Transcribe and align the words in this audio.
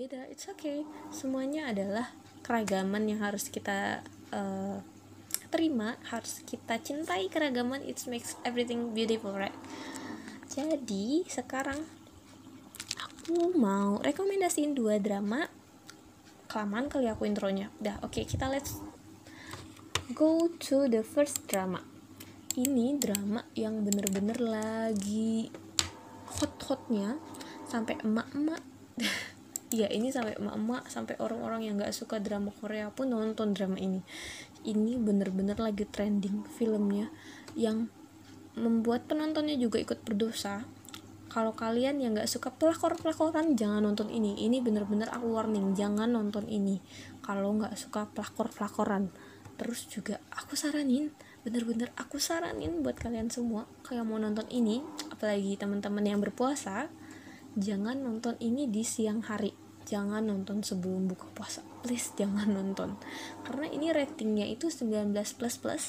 Beda-beda 0.00 0.32
it's 0.32 0.48
okay. 0.48 0.80
Semuanya 1.12 1.68
adalah 1.68 2.08
keragaman 2.40 3.04
yang 3.04 3.20
harus 3.20 3.52
kita 3.52 4.00
uh, 4.32 4.80
terima 5.52 6.00
harus 6.08 6.40
kita 6.48 6.80
cintai 6.80 7.28
keragaman. 7.28 7.84
It 7.84 8.00
makes 8.08 8.32
everything 8.40 8.96
beautiful 8.96 9.36
right? 9.36 9.52
Jadi 10.48 11.28
sekarang 11.28 11.84
aku 12.96 13.52
mau 13.52 14.00
rekomendasiin 14.00 14.72
dua 14.72 14.96
drama. 14.96 15.44
Kelamaan 16.48 16.88
kali 16.88 17.04
aku 17.12 17.28
intronya. 17.28 17.68
Dah 17.76 18.00
oke 18.00 18.16
okay, 18.16 18.24
kita 18.24 18.48
let's 18.48 18.80
go 20.16 20.48
to 20.64 20.88
the 20.88 21.04
first 21.04 21.44
drama. 21.44 21.84
Ini 22.56 22.96
drama 22.96 23.44
yang 23.52 23.84
bener-bener 23.84 24.40
lagi 24.40 25.52
hot-hotnya. 26.40 27.20
Sampai 27.68 28.00
emak-emak 28.00 28.64
ya 29.70 29.86
ini 29.86 30.10
sampai 30.10 30.34
emak-emak 30.34 30.90
sampai 30.90 31.14
orang-orang 31.22 31.66
yang 31.66 31.74
nggak 31.78 31.94
suka 31.94 32.18
drama 32.18 32.50
Korea 32.58 32.90
pun 32.90 33.14
nonton 33.14 33.54
drama 33.54 33.78
ini. 33.78 34.02
Ini 34.66 34.98
bener-bener 34.98 35.56
lagi 35.56 35.86
trending 35.86 36.44
filmnya 36.58 37.08
yang 37.54 37.86
membuat 38.58 39.06
penontonnya 39.06 39.54
juga 39.54 39.78
ikut 39.78 40.02
berdosa. 40.02 40.66
Kalau 41.30 41.54
kalian 41.54 42.02
yang 42.02 42.18
nggak 42.18 42.26
suka 42.26 42.50
pelakor-pelakoran 42.50 43.54
jangan 43.54 43.86
nonton 43.86 44.10
ini. 44.10 44.34
Ini 44.42 44.58
bener-bener 44.58 45.06
aku 45.14 45.30
warning 45.30 45.78
jangan 45.78 46.10
nonton 46.10 46.50
ini. 46.50 46.82
Kalau 47.22 47.54
nggak 47.54 47.78
suka 47.78 48.10
pelakor-pelakoran. 48.10 49.14
Terus 49.54 49.86
juga 49.86 50.18
aku 50.34 50.58
saranin 50.58 51.14
bener-bener 51.40 51.88
aku 51.96 52.20
saranin 52.20 52.84
buat 52.84 53.00
kalian 53.00 53.32
semua 53.32 53.64
kayak 53.88 54.04
mau 54.04 54.20
nonton 54.20 54.44
ini 54.52 54.84
apalagi 55.08 55.56
teman-teman 55.56 56.04
yang 56.04 56.20
berpuasa 56.20 56.92
jangan 57.56 57.96
nonton 58.04 58.36
ini 58.44 58.68
di 58.68 58.84
siang 58.84 59.24
hari 59.24 59.56
jangan 59.88 60.24
nonton 60.24 60.64
sebelum 60.64 61.08
buka 61.08 61.28
puasa 61.32 61.64
please 61.80 62.12
jangan 62.16 62.48
nonton. 62.52 62.96
Karena 63.44 63.66
ini 63.68 63.90
ratingnya 63.90 64.46
itu 64.46 64.68
19 64.68 65.12
plus 65.12 65.56
plus 65.56 65.84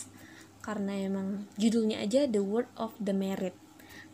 karena 0.62 0.94
emang 0.94 1.50
judulnya 1.58 2.00
aja 2.00 2.30
The 2.30 2.42
Word 2.42 2.70
of 2.78 2.96
the 3.02 3.12
Merit. 3.12 3.58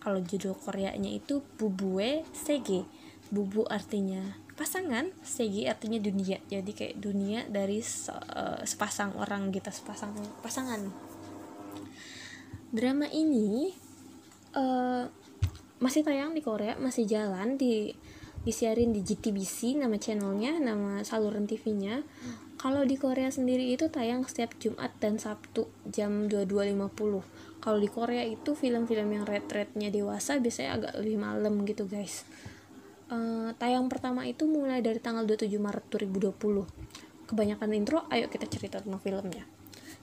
Kalau 0.02 0.24
judul 0.24 0.56
Koreanya 0.56 1.12
itu 1.12 1.44
Bubue 1.60 2.24
Sege. 2.32 2.88
Bubu 3.28 3.68
artinya 3.68 4.40
pasangan 4.56 5.12
Sege 5.22 5.68
artinya 5.68 6.00
dunia. 6.00 6.40
Jadi 6.48 6.72
kayak 6.72 6.96
dunia 6.98 7.44
dari 7.46 7.84
se 7.84 8.16
uh, 8.16 8.64
sepasang 8.64 9.14
orang 9.20 9.52
gitu 9.52 9.68
sepasang 9.70 10.16
pasangan. 10.40 10.88
Drama 12.72 13.08
ini 13.12 13.72
uh, 14.56 15.04
masih 15.78 16.02
tayang 16.02 16.34
di 16.34 16.42
Korea 16.42 16.74
masih 16.80 17.06
jalan 17.06 17.60
di 17.60 17.94
disiarin 18.48 18.96
di 18.96 19.04
GTBC 19.04 19.76
nama 19.76 20.00
channelnya 20.00 20.56
nama 20.64 21.04
saluran 21.04 21.44
TV-nya 21.44 22.08
kalau 22.56 22.88
di 22.88 22.96
Korea 22.96 23.28
sendiri 23.28 23.76
itu 23.76 23.92
tayang 23.92 24.24
setiap 24.24 24.56
Jumat 24.56 24.96
dan 25.04 25.20
Sabtu 25.20 25.68
jam 25.84 26.32
22.50 26.32 27.60
kalau 27.60 27.78
di 27.84 27.92
Korea 27.92 28.24
itu 28.24 28.56
film-film 28.56 29.12
yang 29.12 29.28
red-rednya 29.28 29.92
dewasa 29.92 30.40
biasanya 30.40 30.80
agak 30.80 30.94
lebih 31.04 31.20
malam 31.20 31.68
gitu 31.68 31.84
guys. 31.84 32.24
Uh, 33.12 33.52
tayang 33.60 33.92
pertama 33.92 34.24
itu 34.24 34.48
mulai 34.48 34.80
dari 34.80 35.00
tanggal 35.04 35.28
27 35.28 35.52
Maret 35.60 35.86
2020 35.92 37.28
kebanyakan 37.28 37.70
intro 37.76 38.08
ayo 38.08 38.32
kita 38.32 38.48
cerita 38.48 38.80
tentang 38.80 39.04
filmnya. 39.04 39.44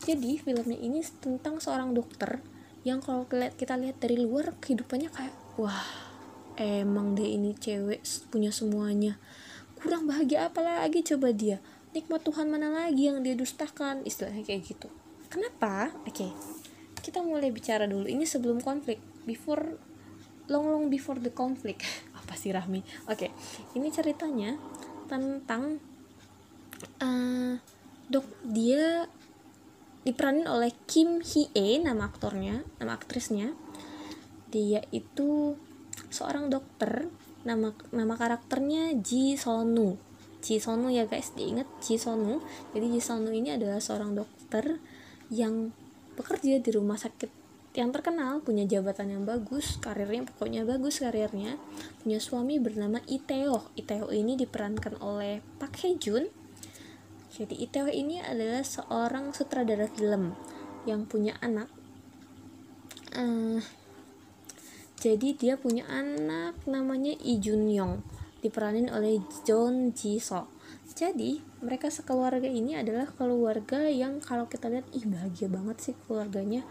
Jadi 0.05 0.37
filmnya 0.37 0.77
ini 0.77 1.01
tentang 1.25 1.65
seorang 1.65 1.97
dokter 1.97 2.45
yang 2.85 3.01
kalau 3.01 3.25
kita 3.29 3.81
lihat 3.81 3.97
dari 3.97 4.21
luar 4.21 4.53
kehidupannya 4.61 5.09
kayak 5.09 5.33
wah 5.57 6.13
emang 6.59 7.19
deh 7.19 7.27
ini 7.27 7.55
cewek 7.59 8.03
punya 8.31 8.55
semuanya. 8.55 9.19
Kurang 9.79 10.09
bahagia 10.09 10.49
apa 10.49 10.65
lagi? 10.65 11.05
Coba 11.05 11.35
dia. 11.35 11.61
Nikmat 11.95 12.27
Tuhan 12.27 12.51
mana 12.51 12.73
lagi 12.73 13.07
yang 13.07 13.23
dia 13.23 13.37
dustakan? 13.37 14.03
Istilahnya 14.03 14.43
kayak 14.43 14.63
gitu. 14.67 14.89
Kenapa? 15.31 15.91
Oke 16.07 16.27
okay. 16.27 16.31
kita 17.05 17.21
mulai 17.21 17.51
bicara 17.51 17.85
dulu. 17.85 18.07
Ini 18.07 18.25
sebelum 18.25 18.63
konflik. 18.63 19.03
Before 19.27 19.79
long 20.49 20.71
long 20.71 20.87
before 20.89 21.19
the 21.21 21.35
conflict. 21.35 21.83
Apa 22.19 22.39
sih 22.39 22.55
Rahmi? 22.55 22.81
Oke 23.11 23.29
okay. 23.29 23.31
ini 23.77 23.93
ceritanya 23.93 24.57
tentang 25.11 25.79
uh, 27.03 27.55
dok 28.09 28.27
dia 28.47 29.05
diperanin 30.05 30.45
oleh 30.45 30.73
Kim 30.85 31.25
Hee 31.25 31.81
nama 31.81 32.09
aktornya 32.09 32.63
nama 32.79 32.97
aktrisnya. 32.97 33.53
Dia 34.53 34.87
itu 34.95 35.59
seorang 36.15 36.47
dokter 36.47 37.11
nama 37.43 37.75
nama 37.91 38.15
karakternya 38.15 38.95
Ji 39.03 39.35
Sonu. 39.35 39.99
Ji 40.39 40.63
Sonu 40.63 40.95
ya 40.95 41.11
guys. 41.11 41.35
Diingat 41.35 41.67
Ji 41.83 41.99
Sonu? 41.99 42.39
Jadi 42.71 42.87
Ji 42.95 43.01
Sonu 43.03 43.35
ini 43.35 43.51
adalah 43.51 43.83
seorang 43.83 44.15
dokter 44.15 44.79
yang 45.35 45.75
bekerja 46.15 46.63
di 46.63 46.71
rumah 46.71 46.95
sakit 46.95 47.43
yang 47.75 47.91
terkenal 47.91 48.39
punya 48.39 48.63
jabatan 48.71 49.11
yang 49.11 49.27
bagus 49.27 49.83
karirnya 49.83 50.31
pokoknya 50.31 50.63
bagus 50.63 51.03
karirnya. 51.03 51.59
Punya 52.07 52.23
suami 52.23 52.63
bernama 52.63 53.03
Iteo. 53.11 53.67
Iteo 53.75 54.15
ini 54.15 54.39
diperankan 54.39 55.03
oleh 55.03 55.43
Pak 55.59 55.83
Hye 55.83 55.99
Jun 55.99 56.31
jadi 57.35 57.67
Itaewon 57.67 57.91
ini 57.91 58.17
adalah 58.23 58.63
seorang 58.63 59.35
sutradara 59.35 59.91
film 59.91 60.39
yang 60.87 61.03
punya 61.03 61.35
anak. 61.43 61.67
Uh, 63.11 63.59
jadi 64.99 65.35
dia 65.35 65.55
punya 65.59 65.85
anak 65.91 66.59
namanya 66.65 67.19
Lee 67.21 67.43
Jun 67.43 67.69
Yong, 67.69 68.05
diperanin 68.41 68.93
oleh 68.93 69.21
John 69.43 69.91
Ji 69.97 70.21
So. 70.23 70.47
Jadi 70.95 71.43
mereka 71.65 71.91
sekeluarga 71.91 72.47
ini 72.47 72.79
adalah 72.79 73.11
keluarga 73.11 73.89
yang 73.91 74.23
kalau 74.23 74.47
kita 74.47 74.71
lihat 74.71 74.87
ih 74.95 75.03
bahagia 75.09 75.51
banget 75.51 75.77
sih 75.81 75.95
keluarganya. 76.07 76.63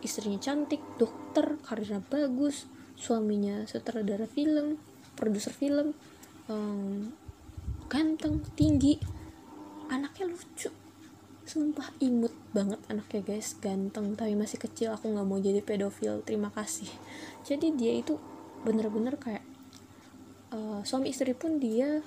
Istrinya 0.00 0.40
cantik, 0.40 0.80
dokter, 0.96 1.60
karirnya 1.60 2.00
bagus, 2.00 2.64
suaminya 2.96 3.68
sutradara 3.68 4.24
film, 4.24 4.80
produser 5.18 5.52
film, 5.52 5.92
um, 6.48 7.12
ganteng, 7.92 8.40
tinggi 8.56 8.96
anaknya 9.86 10.26
lucu 10.34 10.85
sumpah 11.46 11.94
imut 12.02 12.34
banget 12.50 12.82
anaknya 12.90 13.22
guys. 13.22 13.54
Ganteng 13.62 14.18
tapi 14.18 14.34
masih 14.34 14.58
kecil. 14.58 14.92
Aku 14.92 15.14
nggak 15.14 15.26
mau 15.26 15.38
jadi 15.38 15.62
pedofil. 15.62 16.20
Terima 16.26 16.50
kasih. 16.50 16.90
Jadi 17.46 17.72
dia 17.78 17.94
itu 17.94 18.18
bener-bener 18.66 19.14
kayak 19.14 19.46
uh, 20.50 20.82
suami 20.82 21.14
istri 21.14 21.32
pun 21.38 21.62
dia 21.62 22.02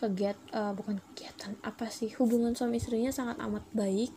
kegiat 0.00 0.34
uh, 0.56 0.72
bukan 0.74 0.98
kegiatan 1.12 1.54
apa 1.62 1.86
sih 1.92 2.10
hubungan 2.18 2.56
suami 2.56 2.80
istrinya 2.80 3.12
sangat 3.12 3.36
amat 3.44 3.62
baik. 3.76 4.10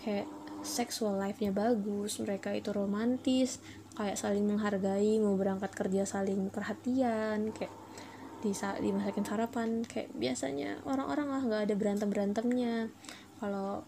Kayak 0.00 0.26
sexual 0.64 1.20
life-nya 1.20 1.54
bagus 1.54 2.18
mereka 2.18 2.50
itu 2.50 2.74
romantis 2.74 3.62
kayak 3.94 4.18
saling 4.18 4.46
menghargai 4.46 5.18
mau 5.18 5.34
berangkat 5.34 5.74
kerja 5.74 6.06
saling 6.06 6.50
perhatian 6.54 7.50
kayak 7.54 7.74
di 8.40 8.54
dimasakin 8.56 9.26
sarapan. 9.26 9.84
Kayak 9.84 10.16
biasanya 10.16 10.80
orang-orang 10.88 11.28
lah 11.28 11.42
nggak 11.44 11.62
ada 11.68 11.74
berantem 11.76 12.08
berantemnya 12.08 12.88
kalau 13.38 13.86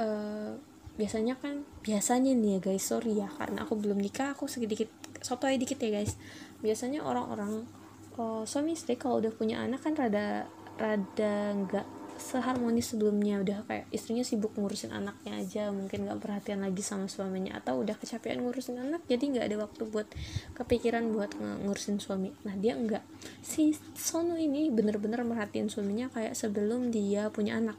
uh, 0.00 0.56
biasanya 0.96 1.36
kan 1.36 1.60
biasanya 1.84 2.32
nih 2.32 2.56
ya 2.56 2.72
guys 2.72 2.88
sorry 2.88 3.20
ya 3.20 3.28
karena 3.28 3.68
aku 3.68 3.76
belum 3.76 4.00
nikah 4.00 4.32
aku 4.32 4.48
sedikit 4.48 4.88
sotoy 5.20 5.60
dikit 5.60 5.80
ya 5.80 6.00
guys. 6.00 6.16
Biasanya 6.64 7.04
orang-orang 7.04 7.68
uh, 8.16 8.42
suami 8.48 8.72
istri 8.76 8.96
kalau 8.96 9.20
udah 9.20 9.32
punya 9.32 9.60
anak 9.60 9.84
kan 9.84 9.92
rada 9.92 10.48
rada 10.76 11.34
nggak 11.52 11.86
seharmonis 12.16 12.96
sebelumnya. 12.96 13.44
Udah 13.44 13.68
kayak 13.68 13.92
istrinya 13.92 14.24
sibuk 14.24 14.56
ngurusin 14.56 14.88
anaknya 14.94 15.36
aja 15.36 15.62
mungkin 15.68 16.08
nggak 16.08 16.16
perhatian 16.16 16.64
lagi 16.64 16.80
sama 16.80 17.12
suaminya 17.12 17.60
atau 17.60 17.84
udah 17.84 17.92
kecapean 18.00 18.40
ngurusin 18.40 18.80
anak 18.80 19.04
jadi 19.04 19.20
nggak 19.20 19.44
ada 19.52 19.56
waktu 19.68 19.82
buat 19.84 20.08
kepikiran 20.56 21.12
buat 21.12 21.36
ngurusin 21.36 22.00
suami. 22.00 22.32
Nah 22.48 22.56
dia 22.56 22.72
enggak 22.72 23.04
si 23.44 23.76
Sono 23.92 24.40
ini 24.40 24.72
bener-bener 24.72 25.20
merhatiin 25.28 25.68
suaminya 25.68 26.08
kayak 26.08 26.32
sebelum 26.32 26.88
dia 26.88 27.28
punya 27.28 27.60
anak. 27.60 27.76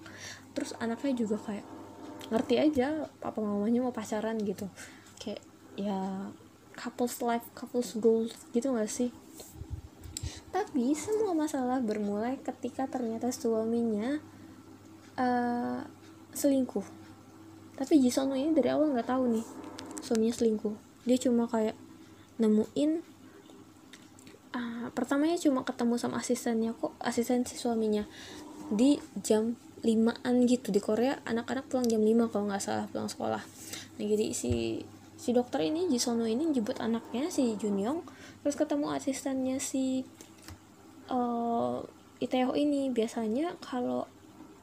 Terus 0.54 0.78
anaknya 0.78 1.18
juga 1.26 1.42
kayak 1.42 1.77
ngerti 2.28 2.56
aja 2.60 3.08
papa 3.24 3.40
mamanya 3.40 3.84
mau 3.84 3.96
pacaran 3.96 4.38
gitu. 4.44 4.68
Kayak 5.20 5.42
ya 5.78 6.30
couples 6.78 7.18
life 7.24 7.48
couples 7.58 7.98
goals 7.98 8.34
gitu 8.52 8.74
gak 8.76 8.92
sih? 8.92 9.10
Tapi 10.52 10.96
semua 10.98 11.38
masalah 11.38 11.84
bermulai 11.84 12.40
ketika 12.42 12.90
ternyata 12.90 13.30
suaminya 13.30 14.18
uh, 15.20 15.82
selingkuh. 16.34 16.86
Tapi 17.78 18.02
Jisono 18.02 18.34
ini 18.34 18.58
dari 18.58 18.74
awal 18.74 18.90
nggak 18.90 19.06
tahu 19.06 19.24
nih 19.38 19.46
suaminya 20.02 20.34
selingkuh. 20.34 20.76
Dia 21.06 21.18
cuma 21.22 21.46
kayak 21.46 21.78
nemuin 22.42 23.02
uh, 24.54 24.88
pertamanya 24.94 25.38
cuma 25.38 25.62
ketemu 25.62 25.96
sama 25.98 26.22
asistennya 26.22 26.74
kok 26.78 26.94
asisten 27.02 27.46
si 27.46 27.58
suaminya 27.58 28.06
di 28.74 28.98
jam 29.22 29.58
limaan 29.86 30.46
gitu. 30.50 30.74
Di 30.74 30.82
Korea 30.82 31.20
anak-anak 31.26 31.70
pulang 31.70 31.86
jam 31.86 32.02
5 32.02 32.32
kalau 32.34 32.46
nggak 32.50 32.64
salah 32.64 32.86
pulang 32.90 33.10
sekolah. 33.10 33.44
Nah 33.98 34.06
jadi 34.06 34.34
si 34.34 34.82
si 35.18 35.34
dokter 35.34 35.66
ini 35.66 35.90
Jisono 35.90 36.30
ini 36.30 36.54
jemput 36.54 36.78
anaknya 36.78 37.34
si 37.34 37.58
Junyong 37.58 38.06
terus 38.46 38.54
ketemu 38.54 38.94
asistennya 38.94 39.58
si 39.58 40.06
uh, 41.10 41.82
eh, 42.22 42.26
ITO 42.26 42.54
ini. 42.54 42.90
Biasanya 42.94 43.58
kalau 43.62 44.06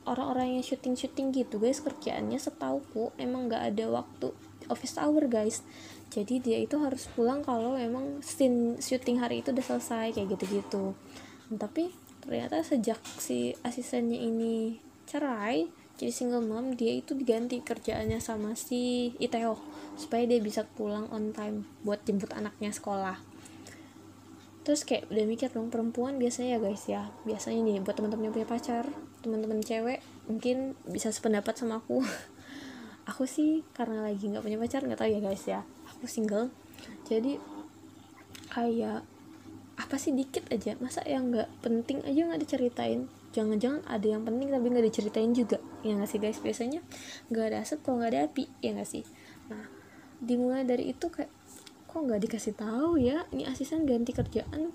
orang-orang 0.05 0.61
yang 0.61 0.65
syuting-syuting 0.65 1.33
gitu 1.33 1.57
guys 1.57 1.81
kerjaannya 1.81 2.37
setauku 2.37 3.11
emang 3.17 3.49
nggak 3.49 3.75
ada 3.75 3.85
waktu 3.91 4.31
office 4.69 4.97
hour 5.01 5.27
guys. 5.29 5.65
Jadi 6.15 6.39
dia 6.39 6.63
itu 6.63 6.79
harus 6.79 7.11
pulang 7.11 7.43
kalau 7.43 7.75
emang 7.75 8.23
scene 8.23 8.79
syuting 8.79 9.19
hari 9.19 9.43
itu 9.43 9.51
udah 9.51 9.67
selesai 9.67 10.15
kayak 10.15 10.39
gitu-gitu. 10.39 10.95
Tapi 11.59 11.91
ternyata 12.23 12.63
sejak 12.63 13.03
si 13.19 13.53
asistennya 13.67 14.17
ini 14.17 14.79
cerai 15.07 15.85
jadi 15.95 16.11
single 16.11 16.43
mom 16.43 16.75
dia 16.75 16.91
itu 16.99 17.15
diganti 17.15 17.63
kerjaannya 17.63 18.19
sama 18.19 18.59
si 18.59 19.15
Iteo 19.23 19.55
supaya 19.95 20.27
dia 20.27 20.43
bisa 20.43 20.67
pulang 20.67 21.07
on 21.15 21.31
time 21.31 21.63
buat 21.87 22.03
jemput 22.03 22.35
anaknya 22.35 22.75
sekolah. 22.75 23.23
Terus 24.67 24.83
kayak 24.83 25.07
udah 25.15 25.25
mikir 25.29 25.55
dong 25.55 25.71
perempuan 25.71 26.19
biasanya 26.19 26.57
ya 26.57 26.59
guys 26.59 26.85
ya 26.91 27.03
biasanya 27.23 27.63
nih 27.63 27.79
buat 27.87 27.95
teman-teman 27.95 28.27
yang 28.27 28.35
punya 28.35 28.49
pacar 28.49 28.85
teman-teman 29.23 29.63
cewek 29.63 30.03
mungkin 30.27 30.75
bisa 30.91 31.15
sependapat 31.15 31.55
sama 31.55 31.79
aku. 31.79 32.03
Aku 33.15 33.29
sih 33.31 33.63
karena 33.71 34.03
lagi 34.03 34.27
nggak 34.27 34.43
punya 34.43 34.59
pacar 34.59 34.83
nggak 34.83 34.99
tahu 34.99 35.11
ya 35.13 35.21
guys 35.23 35.45
ya 35.47 35.61
aku 35.87 36.11
single. 36.11 36.51
Jadi 37.07 37.39
kayak 38.51 39.07
apa 39.75 39.97
sih 39.99 40.15
dikit 40.15 40.47
aja. 40.55 40.79
Masa 40.79 41.03
yang 41.07 41.35
nggak 41.35 41.51
penting 41.61 42.03
aja 42.07 42.21
nggak 42.31 42.43
diceritain? 42.43 43.11
Jangan-jangan 43.35 43.83
ada 43.91 44.07
yang 44.07 44.23
penting 44.23 44.55
tapi 44.55 44.67
nggak 44.71 44.87
diceritain 44.87 45.33
juga. 45.35 45.59
Ya 45.83 45.99
nggak 45.99 46.11
sih 46.11 46.21
guys? 46.23 46.39
Biasanya 46.39 46.81
nggak 47.31 47.45
ada 47.51 47.57
asap 47.67 47.79
kalau 47.83 48.03
nggak 48.03 48.11
ada 48.15 48.21
api. 48.31 48.45
Ya 48.63 48.71
nggak 48.79 48.89
sih? 48.89 49.03
Nah 49.51 49.67
dimulai 50.23 50.63
dari 50.63 50.95
itu 50.95 51.11
kayak 51.11 51.31
kok 51.91 52.01
nggak 52.01 52.21
dikasih 52.31 52.55
tahu 52.55 52.99
ya? 53.03 53.27
Ini 53.35 53.51
asisten 53.51 53.83
ganti 53.87 54.15
kerjaan. 54.15 54.71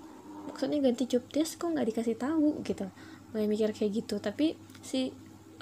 Maksudnya 0.48 0.80
ganti 0.84 1.08
job 1.08 1.24
desk 1.32 1.60
kok 1.60 1.72
nggak 1.72 1.88
dikasih 1.88 2.16
tahu? 2.20 2.60
Gitu. 2.60 2.84
Mulai 3.32 3.48
mikir 3.48 3.72
kayak 3.72 4.04
gitu. 4.04 4.20
Tapi 4.20 4.56
si 4.84 5.12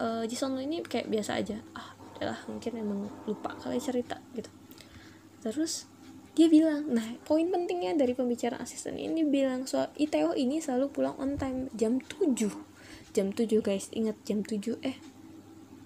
uh, 0.02 0.26
Jisung 0.26 0.58
ini 0.58 0.82
kayak 0.82 1.06
biasa 1.06 1.38
aja. 1.38 1.62
Ah 1.78 1.94
adalah 2.18 2.42
mungkin 2.50 2.74
emang 2.74 3.06
lupa 3.30 3.54
kali 3.54 3.78
cerita. 3.78 4.18
Gitu. 4.34 4.50
Terus 5.38 5.86
dia 6.38 6.46
bilang 6.46 6.86
nah 6.94 7.02
poin 7.26 7.50
pentingnya 7.50 7.98
dari 7.98 8.14
pembicaraan 8.14 8.62
asisten 8.62 8.94
ini 8.94 9.26
bilang 9.26 9.66
soal 9.66 9.90
ITO 9.98 10.38
ini 10.38 10.62
selalu 10.62 10.94
pulang 10.94 11.18
on 11.18 11.34
time 11.34 11.66
jam 11.74 11.98
7 11.98 12.38
jam 13.10 13.34
7 13.34 13.50
guys 13.58 13.90
ingat 13.90 14.14
jam 14.22 14.46
7 14.46 14.78
eh 14.86 14.96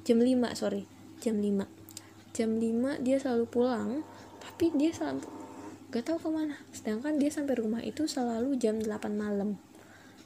jam 0.04 0.20
5 0.20 0.28
sorry 0.52 0.84
jam 1.24 1.40
5 1.40 2.36
jam 2.36 2.50
5 2.60 3.00
dia 3.00 3.16
selalu 3.16 3.44
pulang 3.48 4.04
tapi 4.44 4.68
dia 4.76 4.92
selalu 4.92 5.42
gak 5.92 6.08
tahu 6.08 6.18
ke 6.24 6.30
mana. 6.32 6.56
Sedangkan 6.72 7.20
dia 7.20 7.28
sampai 7.28 7.60
rumah 7.60 7.84
itu 7.84 8.08
selalu 8.08 8.56
jam 8.56 8.80
8 8.80 9.12
malam. 9.12 9.60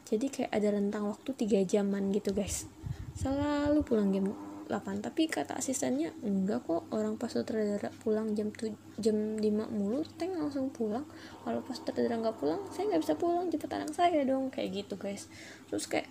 Jadi 0.06 0.30
kayak 0.30 0.54
ada 0.54 0.78
rentang 0.78 1.10
waktu 1.10 1.34
3 1.34 1.66
jaman 1.66 2.14
gitu 2.14 2.30
guys. 2.30 2.70
Selalu 3.18 3.82
pulang 3.82 4.14
jam 4.14 4.30
8 4.66 4.98
tapi 4.98 5.30
kata 5.30 5.54
asistennya 5.54 6.10
enggak 6.26 6.66
kok 6.66 6.90
orang 6.90 7.14
pas 7.14 7.30
sutradara 7.30 7.94
pulang 8.02 8.34
jam 8.34 8.50
tu, 8.50 8.74
jam 8.98 9.38
5 9.38 9.42
mulu 9.70 10.02
tank 10.18 10.34
langsung 10.34 10.74
pulang. 10.74 11.06
Kalau 11.46 11.62
pas 11.62 11.78
sutradara 11.78 12.18
nggak 12.18 12.36
pulang 12.38 12.60
saya 12.74 12.90
nggak 12.90 13.02
bisa 13.06 13.14
pulang 13.14 13.46
jemput 13.46 13.70
anak 13.70 13.94
saya 13.94 14.26
dong. 14.26 14.50
Kayak 14.50 14.84
gitu 14.84 14.94
guys. 14.98 15.30
Terus 15.70 15.86
kayak 15.86 16.10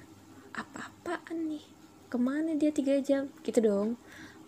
apa-apaan 0.56 1.52
nih? 1.52 1.64
Ke 2.08 2.16
mana 2.16 2.56
dia 2.56 2.72
tiga 2.72 2.96
jam? 3.04 3.28
Gitu 3.44 3.60
dong. 3.60 4.00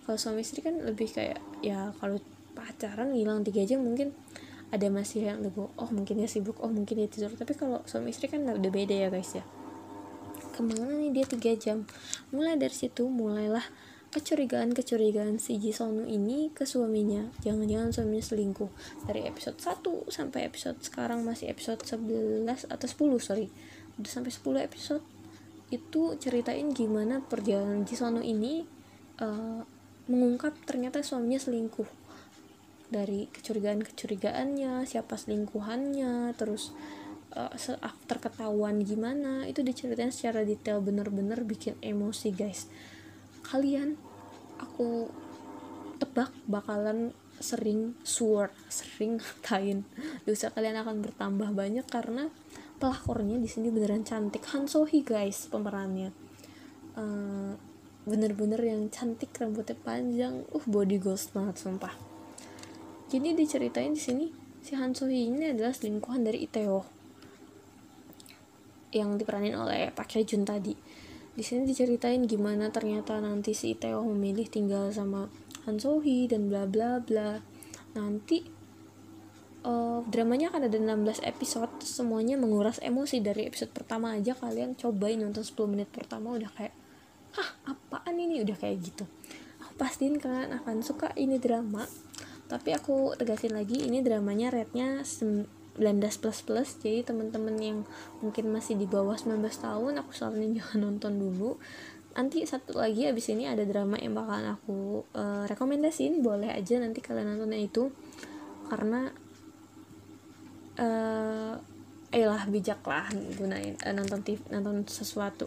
Kalau 0.07 0.15
suami 0.15 0.39
istri 0.39 0.63
kan 0.63 0.79
lebih 0.79 1.11
kayak 1.11 1.43
ya 1.59 1.91
kalau 1.99 2.23
pacaran 2.55 3.11
hilang 3.11 3.43
tiga 3.43 3.67
jam 3.67 3.83
mungkin 3.83 4.15
ada 4.71 4.87
masih 4.87 5.31
yang 5.31 5.39
lebih 5.43 5.67
oh 5.67 5.89
mungkin 5.91 6.19
dia 6.19 6.31
sibuk 6.31 6.63
oh 6.63 6.71
mungkin 6.71 6.95
dia 6.95 7.11
tidur. 7.11 7.35
Tapi 7.35 7.59
kalau 7.59 7.83
suami 7.83 8.15
istri 8.15 8.31
kan 8.31 8.47
udah 8.47 8.71
beda 8.71 8.95
ya 8.95 9.11
guys 9.11 9.35
ya. 9.35 9.43
Ke 10.55 10.63
mana 10.63 10.95
nih 10.95 11.11
dia 11.11 11.25
tiga 11.27 11.51
jam? 11.59 11.83
Mulai 12.31 12.55
dari 12.55 12.71
situ 12.71 13.03
mulailah 13.11 13.67
kecurigaan-kecurigaan 14.07 15.35
si 15.37 15.59
Jisonu 15.59 16.07
ini 16.07 16.49
ke 16.55 16.63
suaminya. 16.63 17.27
Jangan-jangan 17.43 17.91
suaminya 17.91 18.23
selingkuh. 18.23 18.71
Dari 19.03 19.27
episode 19.27 19.59
1 19.59 20.07
sampai 20.07 20.47
episode 20.47 20.79
sekarang 20.79 21.27
masih 21.27 21.51
episode 21.51 21.83
11 21.83 22.71
atau 22.71 22.87
10 22.87 23.19
sorry. 23.19 23.47
Udah 23.99 24.11
sampai 24.11 24.31
10 24.31 24.63
episode. 24.63 25.03
Itu 25.67 26.15
ceritain 26.15 26.71
gimana 26.71 27.19
perjalanan 27.19 27.83
Jisonu 27.83 28.23
ini 28.23 28.63
uh, 29.19 29.61
mengungkap 30.07 30.55
ternyata 30.63 31.03
suaminya 31.03 31.43
selingkuh. 31.43 31.87
Dari 32.87 33.27
kecurigaan-kecurigaannya 33.27 34.87
siapa 34.87 35.19
selingkuhannya 35.19 36.31
terus 36.39 36.71
uh, 37.35 37.51
after 37.83 38.17
gimana 38.87 39.43
itu 39.43 39.59
diceritain 39.61 40.15
secara 40.15 40.47
detail 40.47 40.79
bener-bener 40.79 41.43
bikin 41.43 41.75
emosi 41.83 42.31
guys 42.31 42.71
kalian 43.47 43.95
aku 44.59 45.07
tebak 45.97 46.29
bakalan 46.45 47.15
sering 47.37 47.93
suar 48.01 48.49
sering 48.67 49.17
ngatain 49.21 49.85
dosa 50.25 50.49
kalian 50.51 50.81
akan 50.81 51.01
bertambah 51.01 51.49
banyak 51.53 51.85
karena 51.89 52.29
pelakornya 52.77 53.41
di 53.41 53.49
sini 53.49 53.73
beneran 53.73 54.05
cantik. 54.05 54.45
Han 54.53 54.69
Sohee 54.69 55.01
guys 55.01 55.49
pemerannya. 55.49 56.13
Uh, 56.93 57.57
bener-bener 58.05 58.61
yang 58.61 58.87
cantik 58.93 59.33
rambutnya 59.37 59.73
panjang. 59.81 60.45
Uh 60.53 60.65
body 60.69 61.01
goals 61.01 61.29
banget 61.33 61.57
sumpah. 61.57 61.93
Jadi 63.07 63.33
diceritain 63.33 63.95
di 63.95 64.01
sini 64.01 64.25
si 64.67 64.75
Han 64.75 64.91
So 64.91 65.07
Hee 65.07 65.31
ini 65.31 65.55
adalah 65.55 65.71
selingkuhan 65.71 66.27
dari 66.27 66.43
Iteo 66.43 66.83
yang 68.91 69.15
diperanin 69.15 69.55
oleh 69.55 69.95
Pak 69.95 70.19
Jun 70.27 70.43
tadi 70.43 70.75
di 71.37 71.45
sini 71.45 71.69
diceritain 71.69 72.25
gimana 72.25 72.73
ternyata 72.73 73.21
nanti 73.21 73.53
si 73.53 73.77
Iteo 73.77 74.01
memilih 74.01 74.49
tinggal 74.49 74.89
sama 74.89 75.29
Han 75.69 75.77
So 75.77 76.01
Hee 76.01 76.25
dan 76.25 76.49
bla 76.49 76.65
bla 76.65 76.97
bla. 76.97 77.37
Nanti 77.93 78.41
uh, 79.61 80.01
dramanya 80.09 80.49
akan 80.49 80.65
ada 80.65 80.77
16 80.81 81.21
episode 81.21 81.69
semuanya 81.85 82.41
menguras 82.41 82.81
emosi. 82.81 83.21
Dari 83.21 83.45
episode 83.45 83.69
pertama 83.69 84.17
aja 84.17 84.33
kalian 84.33 84.73
cobain 84.73 85.21
nonton 85.21 85.45
10 85.45 85.53
menit 85.69 85.93
pertama 85.93 86.33
udah 86.33 86.49
kayak 86.57 86.73
hah 87.37 87.49
apaan 87.69 88.17
ini? 88.17 88.41
Udah 88.41 88.57
kayak 88.57 88.81
gitu. 88.81 89.05
Aku 89.61 89.77
pastiin 89.77 90.17
kalian 90.17 90.57
akan 90.57 90.81
suka 90.81 91.13
ini 91.13 91.37
drama. 91.37 91.85
Tapi 92.49 92.73
aku 92.73 93.13
tegasin 93.13 93.53
lagi 93.53 93.85
ini 93.85 94.01
dramanya 94.01 94.49
rate-nya 94.49 95.05
19 95.77 96.01
plus 96.21 96.39
plus 96.41 96.69
jadi 96.81 97.05
teman-teman 97.05 97.55
yang 97.61 97.79
mungkin 98.19 98.49
masih 98.49 98.73
di 98.75 98.89
bawah 98.89 99.13
19 99.13 99.45
tahun 99.45 100.01
aku 100.01 100.11
saranin 100.11 100.53
jangan 100.57 100.89
nonton 100.91 101.21
dulu. 101.21 101.61
Nanti 102.17 102.41
satu 102.49 102.81
lagi 102.81 103.05
abis 103.05 103.29
ini 103.29 103.45
ada 103.45 103.61
drama 103.61 103.93
yang 104.01 104.17
bakalan 104.17 104.57
aku 104.57 105.05
uh, 105.13 105.45
rekomendasiin 105.45 106.25
boleh 106.25 106.49
aja 106.49 106.81
nanti 106.81 106.97
kalian 106.97 107.37
nontonnya 107.37 107.61
itu. 107.61 107.93
Karena 108.65 109.05
uh, 110.81 111.53
ayolah 112.09 112.43
bijak 112.49 112.81
lah 112.81 113.05
gunain 113.37 113.77
uh, 113.85 113.93
nonton 113.93 114.25
TV, 114.25 114.41
nonton 114.49 114.81
sesuatu 114.89 115.45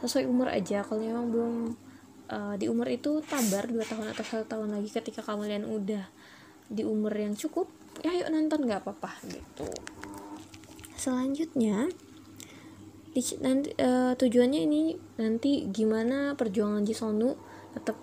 sesuai 0.00 0.24
umur 0.24 0.48
aja. 0.48 0.80
Kalau 0.80 1.04
memang 1.04 1.28
belum 1.28 1.54
uh, 2.32 2.54
di 2.56 2.72
umur 2.72 2.88
itu 2.88 3.20
tabar 3.28 3.68
dua 3.68 3.84
tahun 3.84 4.16
atau 4.16 4.24
satu 4.24 4.48
tahun 4.48 4.80
lagi 4.80 4.88
ketika 4.88 5.20
kalian 5.20 5.68
udah 5.68 6.08
di 6.68 6.88
umur 6.88 7.12
yang 7.12 7.36
cukup 7.36 7.68
ya 8.02 8.14
yuk 8.14 8.30
nonton 8.30 8.66
nggak 8.66 8.84
apa-apa 8.86 9.10
gitu. 9.26 9.68
Selanjutnya 10.98 11.90
di, 13.14 13.22
nanti 13.42 13.74
uh, 13.80 14.14
tujuannya 14.14 14.60
ini 14.62 14.82
nanti 15.18 15.66
gimana 15.70 16.38
perjuangan 16.38 16.86
Jisonu 16.86 17.34
tetap 17.74 17.98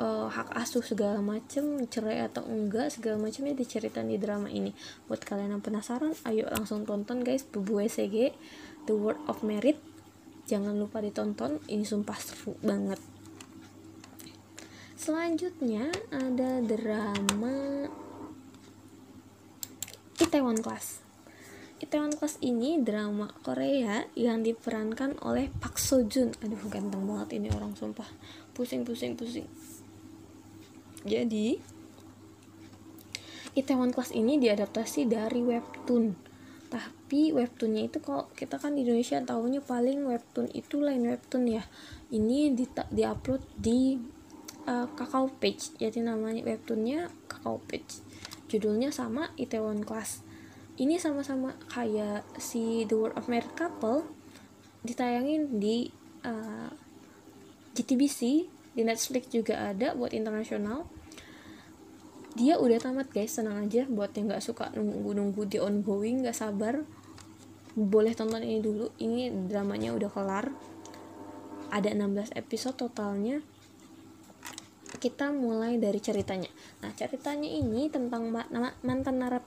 uh, 0.00 0.28
hak 0.28 0.52
asuh 0.56 0.84
segala 0.84 1.20
macem 1.20 1.84
cerai 1.88 2.24
atau 2.24 2.44
enggak 2.46 2.92
segala 2.92 3.20
macamnya 3.20 3.56
diceritain 3.56 4.08
di 4.08 4.20
drama 4.20 4.48
ini. 4.48 4.72
Buat 5.08 5.24
kalian 5.24 5.58
yang 5.58 5.64
penasaran 5.64 6.14
ayo 6.28 6.48
langsung 6.52 6.84
tonton 6.84 7.24
guys. 7.24 7.44
Bubu 7.44 7.82
SG 7.82 8.32
The 8.86 8.94
Word 8.94 9.20
of 9.26 9.42
Merit. 9.42 9.80
Jangan 10.46 10.78
lupa 10.78 11.02
ditonton 11.02 11.58
ini 11.66 11.82
sumpah 11.82 12.16
seru 12.16 12.54
banget. 12.62 13.02
Selanjutnya 14.94 15.90
ada 16.08 16.62
drama 16.62 17.86
Itaewon 20.16 20.64
Class. 20.64 21.04
Itaewon 21.76 22.16
Class 22.16 22.40
ini 22.40 22.80
drama 22.80 23.28
Korea 23.44 24.00
yang 24.16 24.40
diperankan 24.40 25.20
oleh 25.20 25.52
Park 25.60 25.76
Seo 25.76 26.08
Joon 26.08 26.32
aduh 26.40 26.56
ganteng 26.72 27.04
banget 27.04 27.36
ini 27.36 27.52
orang 27.52 27.76
sumpah. 27.76 28.08
Pusing 28.56 28.88
pusing 28.88 29.12
pusing. 29.12 29.44
Jadi 31.04 31.60
Itaewon 33.60 33.92
Class 33.92 34.16
ini 34.16 34.40
diadaptasi 34.40 35.04
dari 35.04 35.44
webtoon. 35.44 36.16
Tapi 36.72 37.36
webtoonnya 37.36 37.92
itu 37.92 38.00
kalau 38.00 38.32
kita 38.32 38.56
kan 38.56 38.72
di 38.72 38.88
Indonesia 38.88 39.20
tahunya 39.20 39.60
paling 39.60 40.00
webtoon 40.00 40.48
itu 40.56 40.80
lain 40.80 41.12
webtoon 41.12 41.60
ya. 41.60 41.64
Ini 42.08 42.56
di 42.56 42.64
diupload 42.72 43.44
di 43.52 44.00
uh, 44.64 44.88
Kakao 44.96 45.28
Page. 45.28 45.76
Jadi 45.76 46.00
namanya 46.00 46.40
webtoonnya 46.40 47.12
Kakao 47.28 47.60
Page 47.68 48.05
judulnya 48.46 48.94
sama 48.94 49.34
Itaewon 49.34 49.82
Class. 49.82 50.22
Ini 50.76 51.00
sama-sama 51.00 51.56
kayak 51.72 52.26
si 52.36 52.84
The 52.84 52.94
World 52.94 53.16
of 53.16 53.28
Married 53.32 53.54
Couple 53.56 54.04
ditayangin 54.84 55.58
di 55.58 55.90
uh, 56.22 56.70
GTBC 57.74 58.20
di 58.76 58.82
Netflix 58.84 59.32
juga 59.32 59.72
ada 59.72 59.96
buat 59.96 60.12
internasional. 60.12 60.84
Dia 62.36 62.60
udah 62.60 62.76
tamat 62.76 63.08
guys 63.08 63.32
senang 63.40 63.64
aja 63.64 63.88
buat 63.88 64.12
yang 64.12 64.28
nggak 64.28 64.44
suka 64.44 64.68
nunggu-nunggu 64.76 65.48
di 65.48 65.56
ongoing 65.56 66.22
nggak 66.22 66.36
sabar. 66.36 66.84
Boleh 67.72 68.12
tonton 68.12 68.44
ini 68.44 68.60
dulu. 68.60 68.92
Ini 69.00 69.48
dramanya 69.48 69.96
udah 69.96 70.10
kelar. 70.12 70.46
Ada 71.72 71.96
16 71.96 72.36
episode 72.36 72.76
totalnya 72.76 73.40
kita 75.02 75.34
mulai 75.34 75.76
dari 75.76 75.98
ceritanya. 75.98 76.48
Nah 76.82 76.94
ceritanya 76.94 77.48
ini 77.50 77.90
tentang 77.90 78.30
mantan 78.82 79.16
narap 79.18 79.44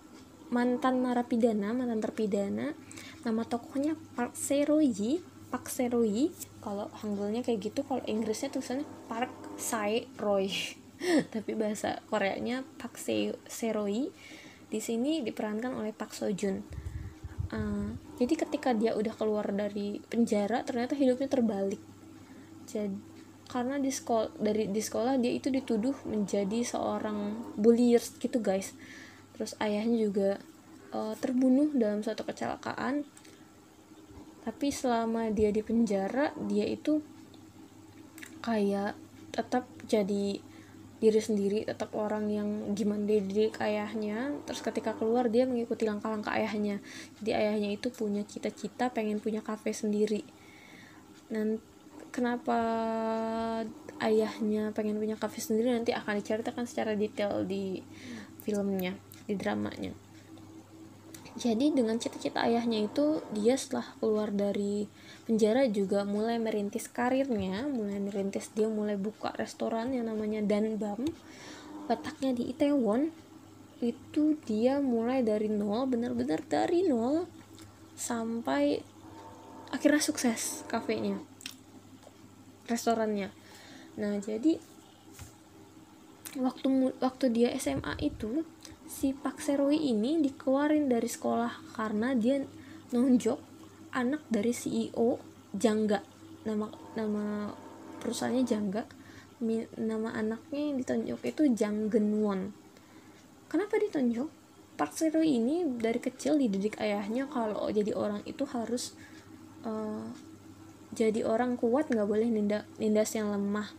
mantan 0.50 1.06
narapidana 1.06 1.72
mantan 1.72 2.00
terpidana. 2.04 2.76
Nama 3.24 3.42
tokohnya 3.48 3.96
Park 4.16 4.36
Seroyi 4.36 5.20
Park 5.50 5.66
Seroyi 5.66 6.30
kalau 6.62 6.94
hanggulnya 7.02 7.42
kayak 7.42 7.74
gitu 7.74 7.82
kalau 7.82 8.06
Inggrisnya 8.06 8.54
tulisannya 8.54 8.86
Park 9.10 9.34
Sae 9.58 10.06
Roy 10.22 10.54
tapi 11.34 11.58
bahasa 11.58 12.06
Koreanya 12.06 12.62
Park 12.78 13.02
Se 13.02 13.34
Seroyi 13.50 14.14
di 14.70 14.78
sini 14.78 15.26
diperankan 15.26 15.74
oleh 15.74 15.90
Park 15.90 16.14
Seo 16.14 16.30
Joon 16.30 16.62
uh, 17.50 17.90
jadi 18.20 18.34
ketika 18.36 18.76
dia 18.78 18.94
udah 18.94 19.16
keluar 19.16 19.50
dari 19.50 20.04
penjara 20.12 20.60
ternyata 20.68 20.92
hidupnya 20.92 21.32
terbalik. 21.32 21.80
Jadi 22.68 23.00
karena 23.50 23.82
di 23.82 23.90
sekolah 23.90 24.38
dari 24.38 24.70
di 24.70 24.78
sekolah 24.78 25.18
dia 25.18 25.34
itu 25.34 25.50
dituduh 25.50 25.98
menjadi 26.06 26.62
seorang 26.62 27.50
bulliers 27.58 28.14
gitu 28.22 28.38
guys. 28.38 28.78
Terus 29.34 29.58
ayahnya 29.58 29.98
juga 29.98 30.30
uh, 30.94 31.18
terbunuh 31.18 31.74
dalam 31.74 32.06
suatu 32.06 32.22
kecelakaan. 32.22 33.10
Tapi 34.46 34.68
selama 34.70 35.34
dia 35.34 35.50
di 35.50 35.66
penjara 35.66 36.30
dia 36.46 36.70
itu 36.70 37.02
kayak 38.46 38.94
tetap 39.34 39.66
jadi 39.90 40.40
diri 41.00 41.22
sendiri 41.24 41.64
tetap 41.64 41.96
orang 41.96 42.30
yang 42.30 42.50
gimana 42.78 43.10
dididik 43.10 43.58
ayahnya. 43.66 44.30
Terus 44.46 44.62
ketika 44.62 44.94
keluar 44.94 45.26
dia 45.26 45.50
mengikuti 45.50 45.90
langkah-langkah 45.90 46.38
ayahnya. 46.38 46.86
Jadi 47.18 47.32
ayahnya 47.34 47.74
itu 47.74 47.90
punya 47.90 48.22
cita-cita 48.30 48.94
pengen 48.94 49.18
punya 49.18 49.42
kafe 49.42 49.74
sendiri. 49.74 50.22
Dan 51.34 51.64
kenapa 52.10 52.58
ayahnya 54.00 54.72
pengen 54.74 54.98
punya 54.98 55.20
kafe 55.20 55.44
sendiri 55.44 55.72
nanti 55.72 55.92
akan 55.92 56.20
diceritakan 56.20 56.66
secara 56.66 56.96
detail 56.96 57.44
di 57.44 57.84
filmnya 58.44 58.96
di 59.28 59.36
dramanya. 59.38 59.94
Jadi 61.40 61.72
dengan 61.72 61.96
cita-cita 62.02 62.44
ayahnya 62.44 62.90
itu 62.90 63.24
dia 63.32 63.56
setelah 63.56 63.86
keluar 64.02 64.34
dari 64.34 64.90
penjara 65.24 65.70
juga 65.70 66.04
mulai 66.04 66.36
merintis 66.42 66.90
karirnya 66.90 67.70
mulai 67.70 68.02
merintis 68.02 68.52
dia 68.52 68.68
mulai 68.68 68.98
buka 69.00 69.32
restoran 69.38 69.94
yang 69.94 70.10
namanya 70.10 70.44
Danbam 70.44 71.06
letaknya 71.88 72.36
di 72.36 72.50
Itaewon. 72.52 73.14
Itu 73.80 74.36
dia 74.44 74.84
mulai 74.84 75.24
dari 75.24 75.48
nol 75.48 75.88
benar-benar 75.88 76.44
dari 76.44 76.84
nol 76.84 77.30
sampai 77.96 78.84
akhirnya 79.72 80.02
sukses 80.02 80.68
kafenya 80.68 81.22
restorannya. 82.70 83.34
Nah 83.98 84.22
jadi 84.22 84.62
waktu 86.38 86.94
waktu 87.02 87.26
dia 87.34 87.50
SMA 87.58 87.98
itu 88.00 88.46
si 88.86 89.18
Pak 89.18 89.42
Seroi 89.42 89.82
ini 89.90 90.22
dikeluarin 90.22 90.86
dari 90.86 91.10
sekolah 91.10 91.74
karena 91.74 92.14
dia 92.14 92.46
nunjuk 92.94 93.42
anak 93.92 94.22
dari 94.30 94.54
CEO 94.54 95.18
Jangga. 95.58 96.06
Nama 96.46 96.70
nama 96.94 97.50
perusahaannya 98.00 98.46
Jangga. 98.46 98.84
Nama 99.80 100.20
anaknya 100.20 100.62
yang 100.72 100.76
ditunjuk 100.84 101.20
itu 101.26 101.42
Jang 101.56 101.88
Genwon 101.88 102.70
kenapa 103.50 103.82
ditunjuk 103.82 104.30
Park 104.78 104.96
Seroi 104.96 105.42
ini 105.42 105.66
dari 105.76 106.00
kecil 106.00 106.40
dididik 106.40 106.80
ayahnya 106.80 107.28
kalau 107.28 107.68
jadi 107.68 107.92
orang 107.92 108.24
itu 108.24 108.48
harus 108.48 108.96
uh, 109.68 110.08
jadi 110.90 111.22
orang 111.22 111.54
kuat 111.54 111.94
nggak 111.94 112.10
boleh 112.10 112.28
ninda, 112.30 112.66
nindas 112.82 113.14
yang 113.14 113.30
lemah. 113.30 113.70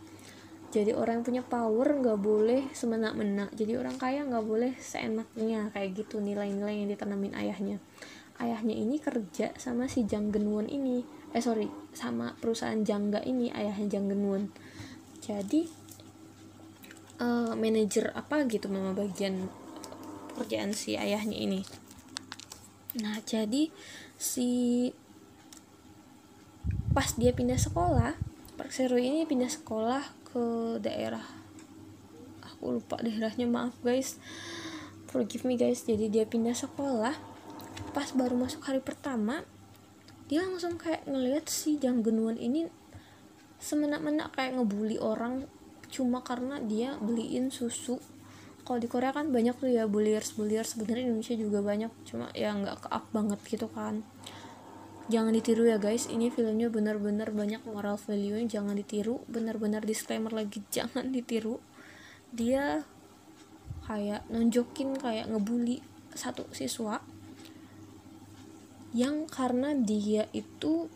Jadi 0.71 0.95
orang 0.95 1.19
yang 1.19 1.25
punya 1.27 1.43
power 1.43 1.99
nggak 1.99 2.19
boleh 2.23 2.71
semena-mena. 2.71 3.51
Jadi 3.51 3.75
orang 3.75 3.99
kaya 3.99 4.23
nggak 4.23 4.45
boleh 4.47 4.71
seenaknya 4.79 5.67
kayak 5.75 5.99
gitu 5.99 6.23
nilai-nilai 6.23 6.79
yang 6.79 6.87
ditanamin 6.87 7.35
ayahnya. 7.35 7.77
Ayahnya 8.39 8.73
ini 8.73 8.95
kerja 8.97 9.51
sama 9.59 9.91
si 9.91 10.07
Jang 10.07 10.31
Genwon 10.31 10.71
ini. 10.71 11.03
Eh 11.35 11.43
sorry 11.43 11.67
sama 11.91 12.31
perusahaan 12.39 12.79
Jangga 12.79 13.19
ini 13.27 13.51
ayahnya 13.51 13.99
Jang 13.99 14.07
Genwon. 14.07 14.47
Jadi 15.19 15.67
uh, 17.19 17.51
manajer 17.59 18.15
apa 18.15 18.47
gitu 18.47 18.71
mama 18.71 18.95
bagian 18.95 19.51
pekerjaan 20.31 20.71
si 20.71 20.95
ayahnya 20.95 21.35
ini. 21.35 21.67
Nah 23.03 23.19
jadi 23.27 23.67
si 24.15 24.87
pas 26.91 27.07
dia 27.15 27.31
pindah 27.31 27.57
sekolah 27.57 28.15
Park 28.59 28.71
Seru 28.75 28.99
ini 28.99 29.23
pindah 29.23 29.49
sekolah 29.49 30.03
ke 30.31 30.43
daerah 30.83 31.23
aku 32.43 32.77
lupa 32.79 32.99
daerahnya 32.99 33.47
maaf 33.47 33.75
guys 33.81 34.19
forgive 35.11 35.43
me 35.43 35.59
guys 35.59 35.83
jadi 35.83 36.07
dia 36.07 36.23
pindah 36.23 36.55
sekolah. 36.55 37.11
Pas 37.91 38.07
baru 38.15 38.39
masuk 38.39 38.63
hari 38.63 38.79
pertama 38.79 39.43
dia 40.31 40.47
langsung 40.47 40.79
kayak 40.79 41.03
ngeliat 41.03 41.51
si 41.51 41.75
Jang 41.75 41.99
Genuan 41.99 42.39
ini 42.39 42.71
semena-mena 43.59 44.31
kayak 44.31 44.55
ngebully 44.55 44.95
orang 44.95 45.43
cuma 45.91 46.23
karena 46.23 46.63
dia 46.63 46.95
beliin 47.03 47.51
susu. 47.51 47.99
Kalau 48.63 48.79
di 48.79 48.87
Korea 48.87 49.11
kan 49.11 49.27
banyak 49.35 49.59
tuh 49.59 49.67
ya 49.67 49.83
bulliers 49.83 50.31
sebenarnya 50.31 51.11
Indonesia 51.11 51.35
juga 51.35 51.59
banyak 51.59 51.91
cuma 52.07 52.31
ya 52.31 52.55
nggak 52.55 52.87
ke 52.87 52.87
up 52.87 53.05
banget 53.11 53.39
gitu 53.43 53.67
kan 53.67 54.05
jangan 55.07 55.33
ditiru 55.33 55.65
ya 55.65 55.81
guys. 55.81 56.05
Ini 56.11 56.29
filmnya 56.29 56.67
benar-benar 56.67 57.33
banyak 57.33 57.63
moral 57.65 57.97
value 57.97 58.37
nya 58.37 58.59
jangan 58.59 58.75
ditiru. 58.77 59.23
Benar-benar 59.25 59.81
disclaimer 59.87 60.29
lagi. 60.29 60.61
Jangan 60.75 61.09
ditiru. 61.09 61.63
Dia 62.31 62.85
kayak 63.87 64.29
nunjukin 64.29 64.95
kayak 64.95 65.27
ngebully 65.27 65.83
satu 66.13 66.47
siswa 66.53 67.01
yang 68.91 69.27
karena 69.27 69.71
dia 69.75 70.27
itu 70.35 70.91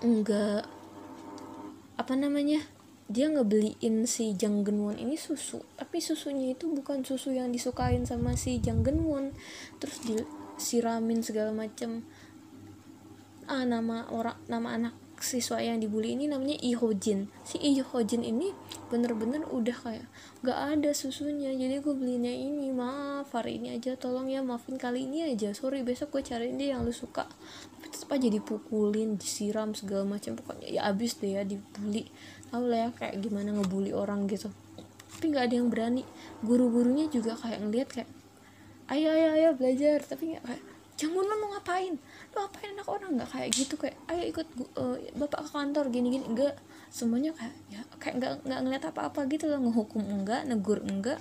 enggak 0.00 0.66
apa 1.98 2.14
namanya 2.16 2.62
dia 3.10 3.26
ngebeliin 3.26 4.06
si 4.06 4.38
Jang 4.38 4.62
Genwon 4.62 4.94
ini 5.02 5.18
susu. 5.18 5.66
Tapi 5.74 5.98
susunya 5.98 6.54
itu 6.54 6.70
bukan 6.70 7.02
susu 7.02 7.34
yang 7.34 7.50
disukain 7.50 8.06
sama 8.06 8.38
si 8.38 8.62
Jang 8.62 8.86
Genwon 8.86 9.34
terus 9.82 9.98
disiramin 10.06 11.26
segala 11.26 11.50
macam 11.50 12.06
ah, 13.50 13.66
nama 13.66 14.06
orang 14.14 14.38
nama 14.46 14.68
anak 14.78 14.94
siswa 15.20 15.60
yang 15.60 15.78
dibully 15.78 16.16
ini 16.16 16.26
namanya 16.26 16.56
Ihojin. 16.64 17.28
Si 17.44 17.60
Ihojin 17.60 18.24
ini 18.24 18.56
bener-bener 18.88 19.44
udah 19.52 19.76
kayak 19.76 20.08
gak 20.40 20.58
ada 20.80 20.90
susunya. 20.96 21.52
Jadi 21.52 21.84
gue 21.84 21.94
belinya 21.94 22.32
ini 22.32 22.72
maaf 22.72 23.28
hari 23.36 23.60
ini 23.60 23.76
aja 23.76 23.94
tolong 24.00 24.32
ya 24.32 24.40
maafin 24.40 24.80
kali 24.80 25.04
ini 25.04 25.28
aja. 25.28 25.52
Sorry 25.52 25.84
besok 25.84 26.16
gue 26.18 26.22
cariin 26.24 26.56
dia 26.56 26.74
yang 26.76 26.88
lu 26.88 26.92
suka. 26.92 27.28
Tapi 27.76 27.86
tetap 27.92 28.10
aja 28.16 28.28
dipukulin 28.32 29.20
disiram 29.20 29.76
segala 29.76 30.08
macam. 30.08 30.34
Pokoknya 30.40 30.68
ya 30.72 30.88
abis 30.88 31.20
deh 31.20 31.36
ya 31.36 31.44
dibully. 31.44 32.08
Tau 32.48 32.64
lah 32.64 32.88
ya 32.88 32.90
kayak 32.96 33.20
gimana 33.20 33.52
ngebully 33.54 33.92
orang 33.92 34.24
gitu. 34.26 34.48
Tapi 35.20 35.36
nggak 35.36 35.52
ada 35.52 35.54
yang 35.60 35.68
berani. 35.68 36.02
Guru-gurunya 36.40 37.12
juga 37.12 37.36
kayak 37.36 37.60
ngeliat 37.60 37.88
kayak 37.92 38.10
ayo 38.88 39.12
ayo 39.12 39.28
ayo 39.36 39.48
belajar. 39.52 40.00
Tapi 40.00 40.34
nggak 40.34 40.44
kayak 40.48 40.64
jangan 41.00 41.24
lu 41.24 41.36
mau 41.40 41.56
ngapain? 41.56 41.96
Lu 42.36 42.36
ngapain 42.44 42.68
anak 42.76 42.88
orang? 42.92 43.10
Nggak 43.16 43.30
kayak 43.32 43.48
gitu 43.56 43.74
kayak 43.80 43.96
ayo 44.12 44.22
ikut 44.28 44.46
uh, 44.76 45.00
bapak 45.16 45.48
ke 45.48 45.50
kantor 45.56 45.84
gini 45.88 46.08
gini 46.12 46.24
enggak 46.28 46.54
semuanya 46.92 47.32
kayak 47.32 47.56
ya 47.72 47.80
kayak 47.96 48.14
nggak 48.20 48.32
nggak 48.44 48.60
ngeliat 48.60 48.84
apa-apa 48.92 49.24
gitu 49.32 49.48
loh. 49.48 49.64
Ngehukum 49.64 50.04
enggak 50.04 50.44
negur 50.44 50.84
enggak 50.84 51.16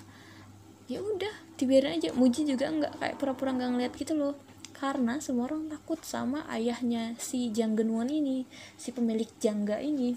ya 0.91 0.99
udah 0.99 1.31
dibiarin 1.55 1.95
aja. 1.95 2.11
Muji 2.11 2.43
juga 2.43 2.67
enggak 2.67 2.99
kayak 2.99 3.15
pura-pura 3.15 3.55
nggak 3.55 3.71
ngeliat 3.71 3.93
gitu 3.95 4.19
loh. 4.19 4.35
Karena 4.75 5.23
semua 5.23 5.47
orang 5.47 5.71
takut 5.71 5.99
sama 6.03 6.43
ayahnya 6.51 7.15
si 7.15 7.51
Janggenwon 7.55 8.11
ini 8.11 8.43
si 8.75 8.91
pemilik 8.91 9.27
jangga 9.39 9.79
ini. 9.79 10.15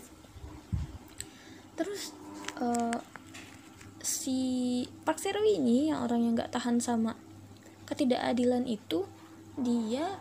Terus 1.79 2.15
uh, 2.59 2.99
si 4.03 4.39
Park 5.07 5.23
Sero 5.23 5.43
ini 5.47 5.91
yang 5.91 6.03
orang 6.03 6.27
yang 6.27 6.35
nggak 6.35 6.51
tahan 6.51 6.83
sama 6.83 7.15
ketidakadilan 7.87 8.67
itu 8.67 9.07
dia 9.61 10.17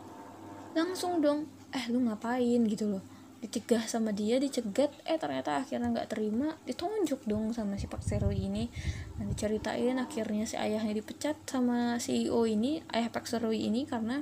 langsung 0.75 1.23
dong 1.23 1.47
eh 1.71 1.87
lu 1.87 2.03
ngapain? 2.03 2.59
gitu 2.67 2.91
loh. 2.91 3.03
Dicegah 3.41 3.87
sama 3.89 4.13
dia 4.13 4.37
dicegat 4.37 4.91
eh 5.07 5.17
ternyata 5.17 5.57
akhirnya 5.57 5.89
nggak 5.89 6.13
terima 6.13 6.53
ditunjuk 6.67 7.25
dong 7.25 7.55
sama 7.55 7.79
si 7.79 7.87
Pak 7.87 8.03
Serowi 8.03 8.51
ini. 8.51 8.67
Dan 9.17 9.31
diceritain 9.31 9.97
akhirnya 9.97 10.43
si 10.43 10.59
ayahnya 10.59 10.93
dipecat 10.93 11.39
sama 11.47 11.97
CEO 11.97 12.43
ini 12.43 12.83
ayah 12.91 13.09
Pak 13.09 13.25
Serowi 13.25 13.71
ini 13.71 13.87
karena 13.87 14.21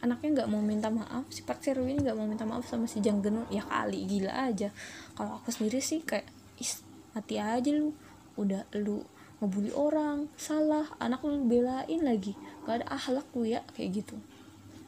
anaknya 0.00 0.42
nggak 0.42 0.48
mau 0.48 0.62
minta 0.62 0.88
maaf. 0.88 1.26
Si 1.28 1.42
Pak 1.42 1.60
Serowi 1.60 1.98
ini 1.98 2.00
nggak 2.06 2.16
mau 2.16 2.24
minta 2.30 2.46
maaf 2.48 2.64
sama 2.64 2.86
si 2.86 3.02
Jang 3.02 3.20
Genun 3.20 3.44
ya 3.50 3.66
kali 3.66 4.06
gila 4.08 4.32
aja. 4.46 4.70
Kalau 5.18 5.42
aku 5.42 5.52
sendiri 5.52 5.82
sih 5.82 6.00
kayak 6.06 6.30
is 6.62 6.80
hati 7.12 7.42
aja 7.42 7.74
lu. 7.74 7.92
Udah 8.38 8.64
lu 8.78 9.04
ngebully 9.42 9.74
orang 9.74 10.32
salah 10.40 10.86
anak 10.96 11.20
lu 11.26 11.44
belain 11.44 12.00
lagi. 12.00 12.32
Gak 12.64 12.80
ada 12.80 12.86
akhlak 12.88 13.28
lu 13.36 13.44
ya 13.44 13.60
kayak 13.76 14.00
gitu 14.00 14.16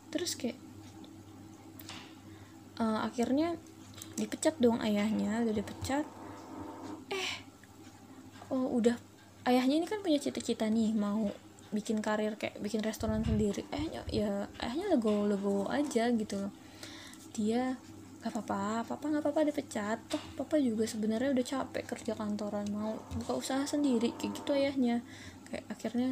terus 0.08 0.34
kayak 0.36 0.56
uh, 2.80 3.04
akhirnya 3.04 3.58
dipecat 4.18 4.58
dong 4.58 4.82
ayahnya 4.82 5.46
udah 5.46 5.54
dipecat. 5.54 6.04
Eh 7.12 7.30
oh 8.50 8.80
udah 8.80 8.96
ayahnya 9.46 9.78
ini 9.78 9.86
kan 9.86 10.02
punya 10.02 10.18
cita-cita 10.18 10.66
nih 10.66 10.96
mau 10.96 11.30
bikin 11.68 12.00
karir 12.00 12.34
kayak 12.40 12.58
bikin 12.58 12.80
restoran 12.80 13.22
sendiri. 13.22 13.62
Eh 13.70 13.84
ya 14.10 14.48
ayahnya 14.58 14.96
lego 14.96 15.28
lego 15.28 15.68
aja 15.70 16.10
gitu 16.10 16.34
loh. 16.48 16.52
Dia 17.36 17.78
gak 18.18 18.34
apa-apa 18.34 18.82
papa 18.96 19.04
gak 19.14 19.22
apa-apa 19.22 19.46
dipecat. 19.46 19.98
Toh 20.10 20.22
papa 20.34 20.58
juga 20.58 20.88
sebenarnya 20.88 21.30
udah 21.30 21.46
capek 21.46 21.84
kerja 21.86 22.12
kantoran 22.18 22.66
mau 22.74 22.98
buka 23.14 23.38
usaha 23.38 23.62
sendiri 23.62 24.16
kayak 24.18 24.42
gitu 24.42 24.50
ayahnya. 24.56 25.06
Kayak 25.46 25.64
akhirnya 25.70 26.10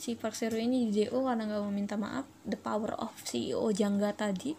si 0.00 0.16
Park 0.16 0.32
Sero 0.32 0.56
ini 0.56 0.88
di 0.88 1.04
DO 1.04 1.28
karena 1.28 1.44
gak 1.44 1.60
mau 1.60 1.68
minta 1.68 2.00
maaf 2.00 2.24
the 2.48 2.56
power 2.56 2.96
of 2.96 3.12
CEO 3.20 3.68
Jangga 3.68 4.16
tadi 4.16 4.56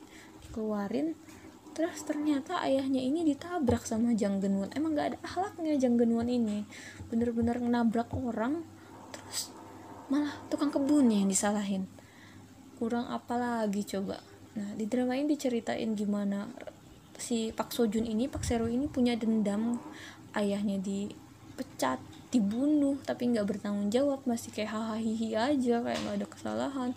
keluarin 0.54 1.18
terus 1.74 2.06
ternyata 2.06 2.62
ayahnya 2.62 3.02
ini 3.02 3.26
ditabrak 3.26 3.82
sama 3.90 4.14
Jang 4.14 4.38
Genwon. 4.38 4.70
Emang 4.78 4.94
gak 4.94 5.16
ada 5.16 5.20
akhlaknya 5.26 5.74
Jang 5.82 5.98
Genwon 5.98 6.30
ini. 6.30 6.62
Bener-bener 7.10 7.58
nabrak 7.58 8.14
orang 8.14 8.62
terus 9.10 9.50
malah 10.14 10.38
tukang 10.54 10.70
kebunnya 10.70 11.26
yang 11.26 11.32
disalahin. 11.32 11.90
Kurang 12.78 13.10
apa 13.10 13.34
lagi 13.34 13.82
coba? 13.82 14.22
Nah 14.54 14.78
di 14.78 14.86
drama 14.86 15.18
ini 15.18 15.34
diceritain 15.34 15.98
gimana 15.98 16.54
si 17.18 17.50
Pak 17.50 17.74
Sojun 17.74 18.06
ini 18.06 18.30
Pak 18.30 18.46
Sero 18.46 18.70
ini 18.70 18.86
punya 18.86 19.18
dendam 19.18 19.82
ayahnya 20.38 20.78
dipecat 20.78 22.11
dibunuh 22.32 22.96
tapi 23.04 23.28
nggak 23.28 23.44
bertanggung 23.44 23.92
jawab 23.92 24.24
masih 24.24 24.56
kayak 24.56 24.72
hahaha 24.72 25.52
aja 25.52 25.76
kayak 25.84 26.00
nggak 26.02 26.16
ada 26.24 26.28
kesalahan. 26.28 26.92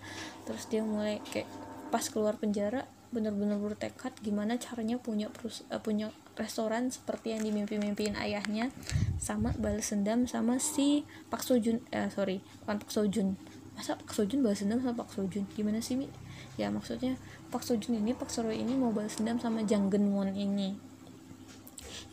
Terus 0.47 0.65
dia 0.71 0.83
mulai 0.87 1.19
kayak 1.35 1.51
pas 1.91 2.07
keluar 2.07 2.39
penjara 2.39 2.87
bener-bener 3.15 3.55
bertekad 3.63 4.11
gimana 4.27 4.59
caranya 4.59 4.99
punya 4.99 5.31
perus 5.31 5.63
uh, 5.71 5.79
punya 5.79 6.11
restoran 6.35 6.91
seperti 6.91 7.31
yang 7.31 7.47
dimimpi-mimpiin 7.47 8.19
ayahnya 8.19 8.75
sama 9.23 9.55
balas 9.55 9.95
dendam 9.95 10.27
sama 10.27 10.59
si 10.59 11.07
Pak 11.31 11.47
Sojun 11.47 11.79
eh 11.95 12.11
sorry 12.11 12.43
bukan 12.63 12.83
Pak 12.83 12.91
Sojun. 12.91 13.39
Masa 13.75 13.99
Pak 13.99 14.15
Sojun 14.15 14.43
balas 14.43 14.63
dendam 14.63 14.83
sama 14.83 15.03
Pak 15.03 15.15
Sojun? 15.15 15.47
Gimana 15.55 15.79
sih 15.83 15.95
mi? 15.95 16.11
Ya 16.59 16.71
maksudnya 16.71 17.19
Pak 17.51 17.63
Sojun 17.63 17.99
ini 17.99 18.15
Pak 18.15 18.31
Soro 18.31 18.51
ini 18.51 18.75
mau 18.75 18.91
balas 18.91 19.19
dendam 19.19 19.39
sama 19.39 19.63
Jang 19.67 19.91
Genwon 19.91 20.35
ini 20.35 20.94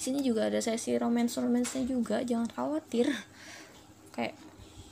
sini 0.02 0.26
juga 0.26 0.50
ada 0.50 0.58
sesi 0.58 0.98
romance 0.98 1.38
romance 1.38 1.78
nya 1.78 1.86
juga 1.86 2.26
jangan 2.26 2.50
khawatir. 2.50 3.14
Kayak 4.10 4.34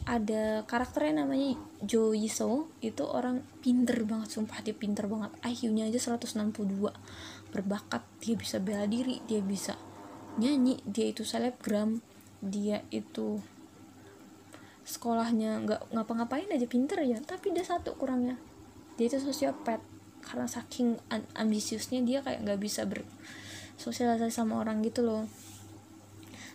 ada 0.06 0.63
karakternya 0.69 1.26
namanya 1.26 1.58
Jo 1.82 2.13
Yiso 2.13 2.69
itu 2.82 3.06
orang 3.06 3.41
pinter 3.65 4.06
banget 4.06 4.38
sumpah 4.38 4.62
dia 4.62 4.78
pinter 4.78 5.10
banget. 5.10 5.34
IQ-nya 5.41 5.89
aja 5.89 5.98
162 6.17 6.93
berbakat 7.50 8.06
dia 8.22 8.38
bisa 8.38 8.62
bela 8.62 8.86
diri 8.86 9.17
dia 9.26 9.41
bisa 9.41 9.74
nyanyi 10.38 10.78
dia 10.86 11.10
itu 11.10 11.26
selebgram 11.26 12.06
dia 12.39 12.86
itu 12.93 13.41
sekolahnya 14.86 15.65
nggak 15.65 15.82
ngapa-ngapain 15.93 16.50
aja 16.54 16.65
pinter 16.69 17.02
ya 17.02 17.17
tapi 17.26 17.50
dia 17.50 17.65
satu 17.65 17.98
kurangnya. 17.98 18.38
Dia 18.98 19.10
itu 19.10 19.17
sosiopat 19.17 19.82
karena 20.22 20.45
saking 20.45 21.02
ambisiusnya 21.34 22.06
dia 22.06 22.22
kayak 22.22 22.45
nggak 22.45 22.62
bisa 22.62 22.86
bersosialisasi 23.80 24.36
sama 24.36 24.60
orang 24.60 24.84
gitu 24.84 25.08
loh 25.08 25.24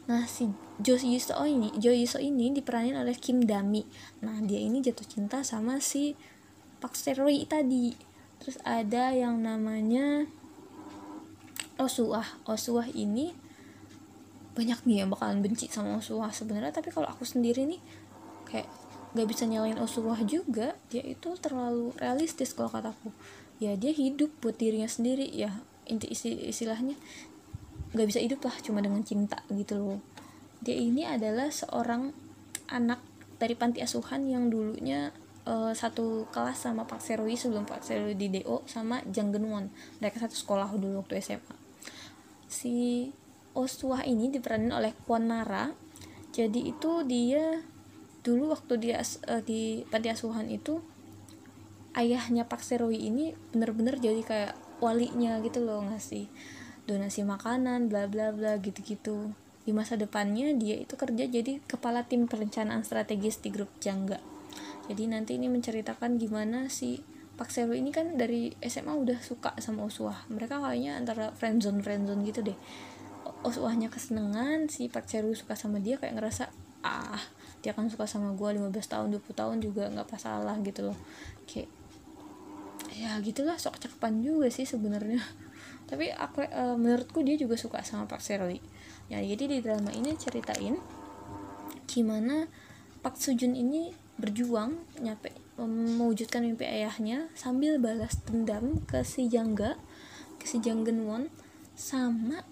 Nah 0.04 0.28
si 0.28 0.52
Jo 0.84 1.00
Yiso 1.00 1.32
ini, 1.48 1.72
Jo 1.80 1.88
Yiso 1.88 2.20
ini 2.20 2.52
diperanin 2.52 2.96
oleh 3.00 3.16
Kim 3.16 3.40
Dami. 3.40 3.88
Nah 4.20 4.36
dia 4.44 4.60
ini 4.60 4.84
jatuh 4.84 5.06
cinta 5.08 5.40
sama 5.40 5.80
si 5.80 6.12
Park 6.76 6.92
Seroi 6.92 7.48
tadi. 7.48 7.96
Terus 8.36 8.60
ada 8.68 9.16
yang 9.16 9.40
namanya 9.40 10.28
Osuah. 11.80 12.44
Osuah 12.44 12.92
ini 12.92 13.32
banyak 14.54 14.84
nih 14.84 14.96
yang 15.02 15.10
bakalan 15.10 15.40
benci 15.40 15.72
sama 15.72 15.96
Osuah 15.96 16.28
sebenarnya. 16.36 16.76
Tapi 16.76 16.92
kalau 16.92 17.08
aku 17.08 17.24
sendiri 17.24 17.64
nih 17.64 17.80
kayak 18.44 18.68
gak 19.16 19.24
bisa 19.24 19.48
nyalain 19.48 19.80
Osuah 19.80 20.20
juga. 20.28 20.76
Dia 20.92 21.00
itu 21.00 21.32
terlalu 21.40 21.96
realistis 21.96 22.52
kalau 22.52 22.68
kataku. 22.68 23.08
Ya 23.56 23.72
dia 23.72 23.96
hidup 23.96 24.28
buat 24.44 24.60
dirinya 24.60 24.90
sendiri 24.90 25.24
ya 25.32 25.64
inti 25.88 26.10
istilahnya 26.48 26.96
nggak 27.94 28.08
bisa 28.10 28.20
hidup 28.20 28.42
lah 28.42 28.56
cuma 28.60 28.82
dengan 28.82 29.02
cinta 29.06 29.40
gitu 29.52 29.78
loh. 29.78 30.00
Dia 30.64 30.74
ini 30.74 31.06
adalah 31.06 31.52
seorang 31.52 32.10
anak 32.72 33.00
dari 33.36 33.54
panti 33.54 33.84
asuhan 33.84 34.26
yang 34.26 34.48
dulunya 34.48 35.12
uh, 35.44 35.70
satu 35.76 36.26
kelas 36.32 36.64
sama 36.64 36.88
Pak 36.88 37.02
Serwi 37.02 37.36
sebelum 37.36 37.68
Pak 37.68 37.84
Serwi 37.84 38.16
di 38.16 38.32
DO 38.40 38.64
sama 38.64 39.04
Jang 39.12 39.30
Genwon. 39.30 39.68
Mereka 40.00 40.22
satu 40.22 40.34
sekolah 40.34 40.72
dulu 40.74 41.04
waktu 41.04 41.20
SMA 41.20 41.64
si 42.54 43.10
Oswah 43.54 44.06
ini 44.06 44.30
diperanin 44.30 44.70
oleh 44.70 44.94
Kwon 45.02 45.34
Nara. 45.34 45.74
Jadi 46.30 46.70
itu 46.70 47.02
dia 47.06 47.62
dulu 48.22 48.54
waktu 48.54 48.78
dia 48.78 48.98
uh, 49.02 49.42
di 49.42 49.82
panti 49.90 50.08
asuhan 50.10 50.46
itu 50.50 50.78
ayahnya 51.94 52.46
Pak 52.46 52.62
Serwi 52.62 53.10
ini 53.10 53.34
bener-bener 53.54 53.98
jadi 53.98 54.22
kayak 54.22 54.54
walinya 54.84 55.40
gitu 55.40 55.64
loh 55.64 55.80
ngasih 55.88 56.28
donasi 56.84 57.24
makanan 57.24 57.88
bla 57.88 58.04
bla 58.04 58.30
bla 58.30 58.60
gitu-gitu. 58.60 59.32
Di 59.64 59.72
masa 59.72 59.96
depannya 59.96 60.52
dia 60.52 60.76
itu 60.76 60.94
kerja 61.00 61.24
jadi 61.24 61.64
kepala 61.64 62.04
tim 62.04 62.28
perencanaan 62.28 62.84
strategis 62.84 63.40
di 63.40 63.48
grup 63.48 63.72
Jangga. 63.80 64.20
Jadi 64.92 65.08
nanti 65.08 65.40
ini 65.40 65.48
menceritakan 65.48 66.20
gimana 66.20 66.68
si 66.68 67.00
Pak 67.34 67.48
Seru 67.50 67.72
ini 67.74 67.90
kan 67.90 68.14
dari 68.20 68.52
SMA 68.60 68.92
udah 68.92 69.18
suka 69.24 69.56
sama 69.58 69.88
Uswah. 69.88 70.28
Mereka 70.28 70.60
kayaknya 70.60 71.00
antara 71.00 71.32
friendzone 71.32 71.80
friendzone 71.80 72.22
gitu 72.28 72.44
deh. 72.44 72.58
Uswahnya 73.42 73.88
kesenangan 73.88 74.68
si 74.68 74.92
Pak 74.92 75.08
Seru 75.08 75.32
suka 75.32 75.56
sama 75.56 75.80
dia 75.80 75.96
kayak 75.96 76.20
ngerasa 76.20 76.52
ah 76.84 77.18
dia 77.64 77.72
kan 77.72 77.88
suka 77.88 78.04
sama 78.04 78.36
gue 78.36 78.60
15 78.60 78.68
tahun 78.76 79.08
20 79.16 79.32
tahun 79.32 79.56
juga 79.64 79.88
nggak 79.88 80.08
masalah 80.12 80.60
gitu 80.60 80.92
loh. 80.92 80.98
Kayak 81.48 81.72
ya 82.94 83.18
gitulah 83.20 83.58
sok 83.58 83.82
cakepan 83.82 84.22
juga 84.22 84.48
sih 84.48 84.64
sebenarnya. 84.64 85.20
Tapi 85.90 86.14
aku 86.14 86.46
uh, 86.46 86.78
menurutku 86.78 87.20
dia 87.26 87.34
juga 87.34 87.58
suka 87.58 87.82
sama 87.82 88.06
Pak 88.06 88.22
Serli. 88.22 88.62
Ya 89.12 89.20
jadi 89.20 89.50
di 89.50 89.58
drama 89.60 89.92
ini 89.92 90.16
ceritain 90.16 90.80
gimana 91.84 92.48
Pak 93.04 93.20
Sujun 93.20 93.52
ini 93.52 93.92
berjuang 94.16 94.78
nyampe 95.02 95.34
mewujudkan 95.58 96.42
mimpi 96.42 96.66
ayahnya 96.66 97.30
sambil 97.34 97.78
balas 97.78 98.18
dendam 98.26 98.82
ke 98.86 99.02
si 99.06 99.30
Jangga 99.30 99.78
ke 100.38 100.46
si 100.46 100.58
Jang 100.58 100.82
Genwon 100.82 101.30
sama 101.74 102.42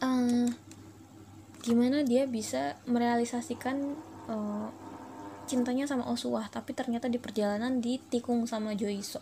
uh, 0.00 0.48
gimana 1.64 2.04
dia 2.04 2.28
bisa 2.28 2.76
merealisasikan 2.84 3.96
uh, 4.28 4.68
cintanya 5.44 5.84
sama 5.88 6.08
Osuah 6.08 6.48
tapi 6.48 6.72
ternyata 6.72 7.06
di 7.08 7.20
perjalanan 7.20 7.78
ditikung 7.78 8.48
sama 8.48 8.72
Joiso 8.72 9.20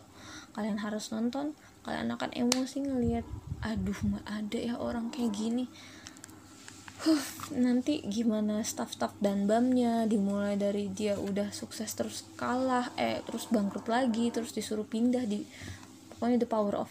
kalian 0.52 0.78
harus 0.80 1.10
nonton 1.10 1.56
kalian 1.82 2.14
akan 2.14 2.30
emosi 2.30 2.78
ngelihat 2.86 3.26
aduh 3.62 3.98
mah 4.10 4.22
ada 4.26 4.58
ya 4.58 4.74
orang 4.78 5.14
kayak 5.14 5.32
gini. 5.34 5.70
Huh, 7.02 7.26
nanti 7.58 7.98
gimana 8.06 8.62
staff-staff 8.62 9.18
dan 9.18 9.50
bamnya? 9.50 10.06
Dimulai 10.06 10.54
dari 10.54 10.86
dia 10.86 11.18
udah 11.18 11.50
sukses 11.50 11.90
terus 11.98 12.22
kalah 12.38 12.94
eh 12.94 13.18
terus 13.26 13.50
bangkrut 13.50 13.90
lagi 13.90 14.30
terus 14.30 14.54
disuruh 14.54 14.86
pindah 14.86 15.26
di 15.26 15.42
pokoknya 16.14 16.46
the 16.46 16.46
power 16.46 16.86
of 16.86 16.90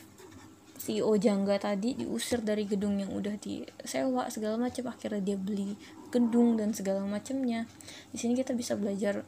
CEO 0.75 1.15
Jangga 1.15 1.63
tadi 1.63 1.95
diusir 1.95 2.43
dari 2.43 2.67
gedung 2.67 2.99
yang 2.99 3.15
udah 3.15 3.39
disewa 3.39 4.27
segala 4.27 4.59
macam 4.59 4.91
akhirnya 4.91 5.23
dia 5.23 5.37
beli 5.39 5.79
gedung 6.11 6.59
dan 6.59 6.75
segala 6.75 7.01
macamnya. 7.07 7.65
Di 8.11 8.19
sini 8.19 8.35
kita 8.35 8.51
bisa 8.53 8.75
belajar 8.75 9.23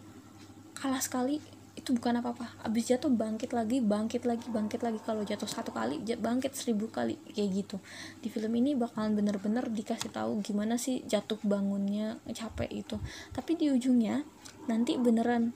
kalah 0.76 1.00
sekali 1.00 1.40
itu 1.74 1.90
bukan 1.90 2.22
apa-apa. 2.22 2.62
Abis 2.62 2.94
jatuh 2.94 3.10
bangkit 3.10 3.50
lagi 3.50 3.82
bangkit 3.82 4.30
lagi 4.30 4.46
bangkit 4.52 4.86
lagi. 4.86 5.00
Kalau 5.02 5.26
jatuh 5.26 5.50
satu 5.50 5.74
kali 5.74 6.04
bangkit 6.04 6.54
seribu 6.54 6.92
kali 6.94 7.18
kayak 7.34 7.50
gitu. 7.66 7.78
Di 8.22 8.30
film 8.30 8.54
ini 8.54 8.78
bakalan 8.78 9.18
bener-bener 9.18 9.66
dikasih 9.74 10.14
tahu 10.14 10.40
gimana 10.46 10.78
sih 10.78 11.02
jatuh 11.10 11.42
bangunnya 11.42 12.22
capek 12.30 12.70
itu. 12.70 13.02
Tapi 13.34 13.58
di 13.58 13.74
ujungnya 13.74 14.22
nanti 14.70 14.96
beneran 15.02 15.52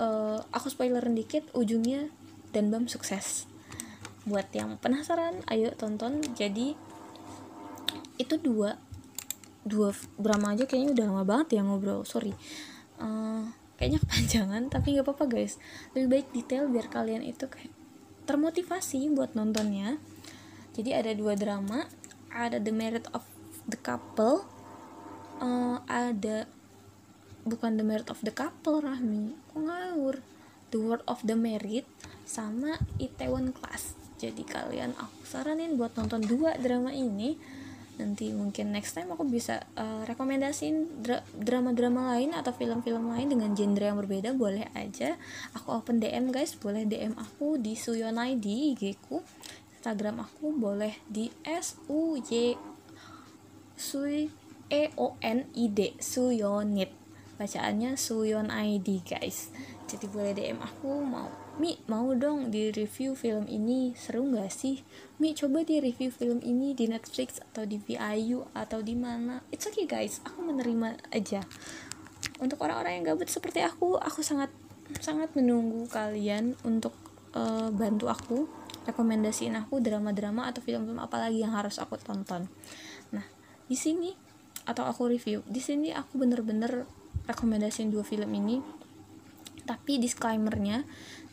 uh, 0.00 0.40
aku 0.50 0.72
spoilerin 0.72 1.12
dikit 1.12 1.44
ujungnya 1.52 2.08
dan 2.56 2.72
bam 2.72 2.88
sukses. 2.88 3.44
Buat 4.24 4.48
yang 4.56 4.80
penasaran 4.80 5.44
ayo 5.52 5.76
tonton. 5.76 6.24
Jadi 6.34 6.72
itu 8.16 8.34
dua 8.40 8.80
dua 9.66 9.92
drama 10.16 10.56
aja 10.56 10.64
kayaknya 10.64 10.96
udah 10.96 11.04
lama 11.12 11.24
banget 11.24 11.58
ya 11.58 11.62
ngobrol 11.64 12.02
sorry. 12.08 12.32
Uh, 13.00 13.48
kayaknya 13.80 14.00
kepanjangan 14.04 14.62
tapi 14.74 14.96
nggak 14.96 15.06
apa-apa 15.06 15.24
guys. 15.28 15.56
Lebih 15.96 16.08
baik 16.08 16.26
detail 16.32 16.68
biar 16.68 16.86
kalian 16.88 17.24
itu 17.24 17.48
kayak 17.48 17.72
termotivasi 18.24 19.10
buat 19.12 19.32
nontonnya. 19.36 20.00
Jadi 20.76 20.94
ada 20.94 21.12
dua 21.12 21.34
drama 21.34 21.84
ada 22.30 22.62
The 22.62 22.70
Merit 22.70 23.10
of 23.10 23.26
the 23.66 23.78
Couple 23.78 24.46
uh, 25.42 25.82
ada 25.88 26.46
bukan 27.42 27.80
The 27.80 27.84
Merit 27.84 28.08
of 28.12 28.20
the 28.22 28.30
Couple 28.30 28.84
Rahmi 28.84 29.34
kok 29.50 29.58
ngawur? 29.58 30.16
The 30.70 30.78
Word 30.78 31.02
of 31.10 31.26
the 31.26 31.34
Merit 31.34 31.82
sama 32.22 32.78
Itaewon 33.02 33.50
Class. 33.50 33.98
Jadi 34.22 34.46
kalian 34.46 34.94
aku 34.94 35.26
saranin 35.26 35.74
buat 35.74 35.98
nonton 35.98 36.22
dua 36.22 36.54
drama 36.60 36.94
ini 36.94 37.34
nanti 38.00 38.32
mungkin 38.32 38.72
next 38.72 38.96
time 38.96 39.12
aku 39.12 39.28
bisa 39.28 39.60
uh, 39.76 40.02
rekomendasiin 40.08 41.04
drama-drama 41.36 42.16
lain 42.16 42.32
atau 42.32 42.56
film-film 42.56 43.12
lain 43.12 43.28
dengan 43.28 43.52
genre 43.52 43.84
yang 43.84 44.00
berbeda 44.00 44.32
boleh 44.32 44.72
aja. 44.72 45.20
Aku 45.52 45.76
open 45.76 46.00
DM 46.00 46.32
guys. 46.32 46.56
Boleh 46.56 46.88
DM 46.88 47.12
aku 47.20 47.60
di 47.60 47.76
Suyonai 47.76 48.40
di 48.40 48.72
IG 48.72 48.96
ku. 49.04 49.20
Instagram 49.76 50.24
aku 50.24 50.56
boleh 50.56 50.96
di 51.04 51.28
S 51.44 51.76
U 51.92 52.16
Y 52.16 52.56
Suy 53.76 54.32
E 54.72 54.82
O 54.96 55.20
N 55.20 55.48
I 55.52 55.64
D 55.68 55.96
Suyonit. 56.00 56.92
Bacaannya 57.40 57.96
Suyon 57.96 58.52
ID 58.52 59.00
guys. 59.00 59.48
Jadi 59.88 60.04
boleh 60.12 60.36
DM 60.36 60.60
aku 60.60 61.00
mau 61.00 61.49
Mi 61.60 61.76
mau 61.92 62.08
dong 62.16 62.48
di 62.48 62.72
review 62.72 63.12
film 63.12 63.44
ini. 63.44 63.92
Seru 63.92 64.24
nggak 64.24 64.48
sih? 64.48 64.80
Mi 65.20 65.36
coba 65.36 65.60
di 65.60 65.76
review 65.76 66.08
film 66.08 66.40
ini 66.40 66.72
di 66.72 66.88
Netflix 66.88 67.36
atau 67.52 67.68
di 67.68 67.76
VIU 67.76 68.48
atau 68.56 68.80
di 68.80 68.96
mana. 68.96 69.44
It's 69.52 69.68
okay 69.68 69.84
guys. 69.84 70.24
Aku 70.24 70.40
menerima 70.40 70.96
aja. 71.12 71.44
Untuk 72.40 72.64
orang-orang 72.64 72.96
yang 72.96 73.12
gabut 73.12 73.28
seperti 73.28 73.60
aku 73.60 74.00
aku 74.00 74.24
sangat 74.24 74.48
sangat 75.04 75.36
menunggu 75.36 75.84
kalian 75.92 76.56
untuk 76.64 76.96
uh, 77.36 77.68
bantu 77.68 78.08
aku 78.08 78.48
rekomendasiin 78.88 79.52
aku 79.60 79.84
drama-drama 79.84 80.48
atau 80.48 80.64
film-film 80.64 80.96
apa 80.96 81.28
lagi 81.28 81.44
yang 81.44 81.52
harus 81.52 81.76
aku 81.76 82.00
tonton. 82.00 82.48
Nah 83.12 83.28
di 83.68 83.76
sini 83.76 84.16
atau 84.64 84.88
aku 84.88 85.12
review 85.12 85.44
di 85.44 85.60
sini 85.60 85.92
aku 85.92 86.24
bener-bener 86.24 86.88
rekomendasiin 87.28 87.92
dua 87.92 88.00
film 88.00 88.32
ini. 88.32 88.80
Tapi 89.60 90.00
disclaimernya 90.00 90.88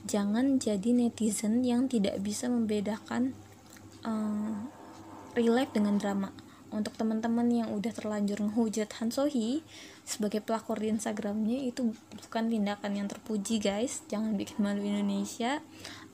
jangan 0.07 0.57
jadi 0.57 0.95
netizen 0.95 1.61
yang 1.67 1.91
tidak 1.91 2.23
bisa 2.23 2.47
membedakan 2.47 3.35
uh, 4.07 4.63
real 5.35 5.53
life 5.53 5.75
dengan 5.75 5.99
drama. 5.99 6.31
Untuk 6.67 6.99
teman-teman 6.99 7.47
yang 7.47 7.71
udah 7.71 7.95
terlanjur 7.95 8.43
ngehujat 8.43 8.91
Han 8.99 9.07
Sohee 9.07 9.63
sebagai 10.03 10.43
pelakor 10.43 10.83
di 10.83 10.91
Instagramnya 10.91 11.63
itu 11.63 11.95
bukan 11.95 12.51
tindakan 12.51 12.91
yang 12.91 13.07
terpuji 13.07 13.63
guys. 13.63 14.03
Jangan 14.11 14.35
bikin 14.35 14.59
malu 14.59 14.83
Indonesia. 14.83 15.63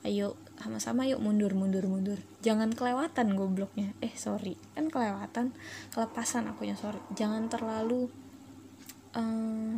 Ayo 0.06 0.38
sama-sama 0.62 1.10
yuk 1.10 1.18
mundur 1.18 1.58
mundur 1.58 1.90
mundur. 1.90 2.22
Jangan 2.46 2.70
kelewatan 2.70 3.34
gobloknya. 3.34 3.98
Eh 3.98 4.14
sorry. 4.14 4.54
Kan 4.78 4.94
kelewatan. 4.94 5.50
Kelepasan 5.90 6.46
akunya 6.46 6.78
sorry. 6.78 7.02
Jangan 7.18 7.50
terlalu 7.50 8.06
uh, 9.18 9.74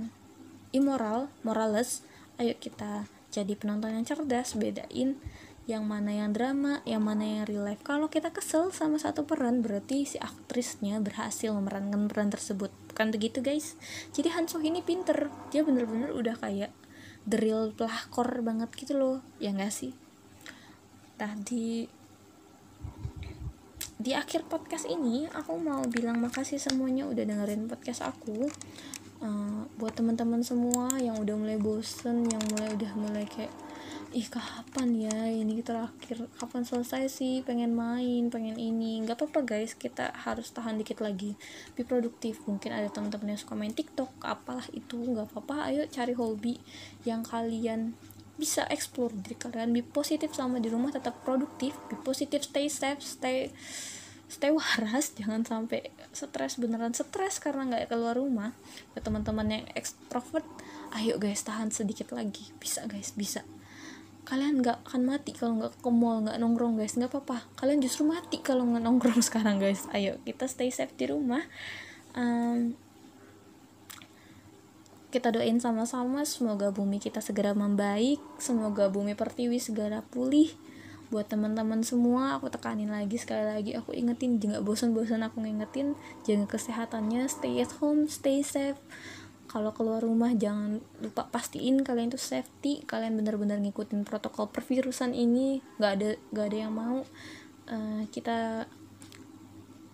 immoral 0.76 1.32
morales. 1.40 2.04
Ayo 2.36 2.52
kita 2.60 3.08
jadi 3.36 3.52
penonton 3.52 3.92
yang 3.92 4.08
cerdas 4.08 4.56
bedain 4.56 5.20
yang 5.66 5.82
mana 5.82 6.14
yang 6.14 6.30
drama, 6.30 6.78
yang 6.86 7.02
mana 7.02 7.26
yang 7.26 7.42
real 7.50 7.66
life. 7.66 7.82
Kalau 7.82 8.06
kita 8.06 8.30
kesel 8.30 8.70
sama 8.70 9.02
satu 9.02 9.26
peran, 9.26 9.66
berarti 9.66 10.06
si 10.06 10.14
aktrisnya 10.22 11.02
berhasil 11.02 11.50
memerankan 11.50 12.06
peran 12.06 12.30
tersebut. 12.30 12.70
Bukan 12.94 13.10
begitu 13.10 13.42
guys. 13.42 13.74
Jadi 14.14 14.30
Han 14.30 14.46
So 14.46 14.62
ini 14.62 14.78
pinter. 14.86 15.26
Dia 15.50 15.66
bener-bener 15.66 16.14
udah 16.14 16.38
kayak 16.38 16.70
the 17.26 17.42
real 17.42 17.74
pelakor 17.74 18.46
banget 18.46 18.70
gitu 18.78 18.94
loh. 18.94 19.18
Ya 19.42 19.50
gak 19.50 19.74
sih? 19.74 19.90
Tadi 21.18 21.90
di 23.96 24.14
akhir 24.14 24.46
podcast 24.46 24.86
ini 24.86 25.26
aku 25.34 25.58
mau 25.58 25.82
bilang 25.90 26.22
makasih 26.22 26.62
semuanya 26.62 27.10
udah 27.10 27.26
dengerin 27.26 27.66
podcast 27.66 28.06
aku 28.06 28.46
uh, 29.20 29.68
buat 29.76 29.94
teman-teman 29.96 30.40
semua 30.40 30.92
yang 31.00 31.16
udah 31.20 31.36
mulai 31.36 31.58
bosen 31.60 32.26
yang 32.28 32.42
mulai 32.52 32.72
udah 32.74 32.92
mulai 32.96 33.24
kayak 33.28 33.52
ih 34.16 34.24
kapan 34.32 34.96
ya 34.96 35.28
ini 35.28 35.60
terakhir? 35.60 36.24
Kapan 36.40 36.64
selesai 36.64 37.12
sih? 37.12 37.44
Pengen 37.44 37.76
main 37.76 38.32
pengen 38.32 38.56
ini. 38.56 39.04
Nggak 39.04 39.20
apa-apa 39.20 39.44
guys. 39.44 39.76
Kita 39.76 40.08
harus 40.24 40.48
tahan 40.56 40.80
dikit 40.80 41.04
lagi. 41.04 41.36
Be 41.76 41.84
produktif 41.84 42.40
mungkin 42.48 42.72
ada 42.72 42.88
teman-teman 42.88 43.36
yang 43.36 43.40
suka 43.40 43.52
main 43.52 43.76
tiktok 43.76 44.08
apalah 44.24 44.64
itu. 44.72 44.96
Nggak 44.96 45.32
apa-apa. 45.32 45.68
Ayo 45.68 45.84
cari 45.92 46.16
hobi 46.16 46.56
yang 47.04 47.26
kalian 47.28 47.92
bisa 48.40 48.64
explore. 48.72 49.12
Diri 49.12 49.36
kalian 49.36 49.76
be 49.76 49.84
positif 49.84 50.32
sama 50.32 50.64
di 50.64 50.72
rumah 50.72 50.96
tetap 50.96 51.20
produktif. 51.20 51.76
Be 51.92 52.00
positif 52.00 52.48
stay 52.48 52.72
safe 52.72 53.04
stay 53.04 53.52
stay 54.26 54.50
waras 54.50 55.14
jangan 55.14 55.46
sampai 55.46 55.86
stres 56.10 56.58
beneran 56.58 56.90
stres 56.90 57.38
karena 57.38 57.66
nggak 57.66 57.90
keluar 57.90 58.18
rumah. 58.18 58.50
Buat 58.94 59.06
teman-teman 59.06 59.46
yang 59.46 59.64
ekstrovert 59.78 60.46
ayo 60.98 61.18
guys 61.22 61.46
tahan 61.46 61.70
sedikit 61.70 62.10
lagi. 62.10 62.50
Bisa 62.58 62.84
guys 62.90 63.14
bisa. 63.14 63.46
Kalian 64.26 64.58
nggak 64.58 64.90
akan 64.90 65.02
mati 65.06 65.30
kalau 65.30 65.62
nggak 65.62 65.78
ke 65.78 65.90
mall 65.94 66.26
nggak 66.26 66.38
nongkrong 66.42 66.74
guys. 66.74 66.98
Nggak 66.98 67.14
apa-apa. 67.14 67.46
Kalian 67.62 67.78
justru 67.78 68.02
mati 68.02 68.42
kalau 68.42 68.66
nggak 68.66 68.82
nongkrong 68.82 69.22
sekarang 69.28 69.62
guys. 69.62 69.86
Ayo 69.94 70.18
kita 70.26 70.50
stay 70.50 70.74
safe 70.74 70.94
di 70.98 71.06
rumah. 71.06 71.46
Um, 72.18 72.74
kita 75.14 75.30
doain 75.30 75.62
sama-sama. 75.62 76.26
Semoga 76.26 76.74
bumi 76.74 76.98
kita 76.98 77.22
segera 77.22 77.54
membaik. 77.54 78.18
Semoga 78.42 78.90
bumi 78.90 79.14
pertiwi 79.14 79.62
segera 79.62 80.02
pulih 80.02 80.50
buat 81.06 81.30
teman-teman 81.30 81.86
semua 81.86 82.34
aku 82.34 82.50
tekanin 82.50 82.90
lagi 82.90 83.14
sekali 83.14 83.46
lagi 83.46 83.72
aku 83.78 83.94
ingetin. 83.94 84.42
Jangan 84.42 84.66
bosan-bosan 84.66 85.22
aku 85.22 85.42
ngingetin. 85.42 85.94
Jaga 86.26 86.58
kesehatannya 86.58 87.30
stay 87.30 87.62
at 87.62 87.70
home 87.78 88.10
stay 88.10 88.42
safe. 88.42 88.78
Kalau 89.46 89.70
keluar 89.70 90.02
rumah 90.02 90.34
jangan 90.34 90.82
lupa 90.98 91.30
pastiin 91.30 91.86
kalian 91.86 92.10
itu 92.10 92.18
safety. 92.18 92.82
Kalian 92.82 93.14
benar-benar 93.14 93.62
ngikutin 93.62 94.02
protokol 94.02 94.50
pervirusan 94.50 95.14
ini. 95.14 95.62
Nggak 95.78 95.92
ada 95.94 96.08
nggak 96.34 96.46
ada 96.50 96.58
yang 96.58 96.72
mau 96.74 96.96
uh, 97.70 98.02
kita 98.10 98.66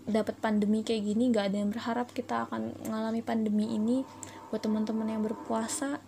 dapat 0.08 0.34
pandemi 0.40 0.80
kayak 0.80 1.04
gini. 1.04 1.28
Nggak 1.28 1.52
ada 1.52 1.56
yang 1.60 1.70
berharap 1.70 2.08
kita 2.16 2.48
akan 2.48 2.72
mengalami 2.88 3.20
pandemi 3.20 3.76
ini. 3.76 4.08
Buat 4.48 4.64
teman-teman 4.64 5.12
yang 5.12 5.20
berpuasa 5.20 6.00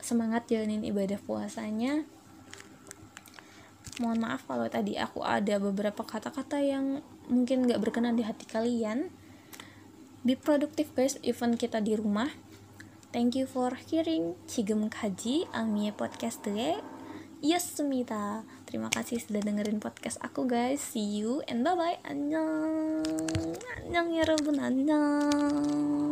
semangat 0.00 0.48
jalanin 0.48 0.84
ibadah 0.84 1.20
puasanya 1.24 2.04
mohon 4.02 4.20
maaf 4.20 4.44
kalau 4.44 4.68
tadi 4.68 4.96
aku 5.00 5.24
ada 5.24 5.56
beberapa 5.56 6.04
kata-kata 6.04 6.60
yang 6.60 7.00
mungkin 7.26 7.64
gak 7.66 7.80
berkenan 7.80 8.16
di 8.16 8.24
hati 8.24 8.44
kalian. 8.48 9.08
Be 10.26 10.34
productive 10.34 10.90
guys 10.92 11.16
even 11.22 11.54
kita 11.54 11.78
di 11.80 11.94
rumah. 11.94 12.32
Thank 13.14 13.38
you 13.38 13.46
for 13.48 13.72
hearing. 13.88 14.36
Cigem 14.50 14.90
Kaji 14.90 15.48
Amie 15.54 15.94
podcast 15.94 16.42
today 16.44 16.76
Yasmita 17.44 18.48
terima 18.64 18.88
kasih 18.88 19.20
sudah 19.20 19.44
dengerin 19.44 19.76
podcast 19.76 20.16
aku 20.24 20.48
guys. 20.48 20.80
See 20.80 21.20
you 21.20 21.44
and 21.44 21.60
bye 21.60 21.76
bye 21.76 22.00
annyeong. 22.08 23.04
Annyeong 23.84 24.08
ya 24.16 24.24
rabun 24.24 24.56
annyeong 24.56 26.05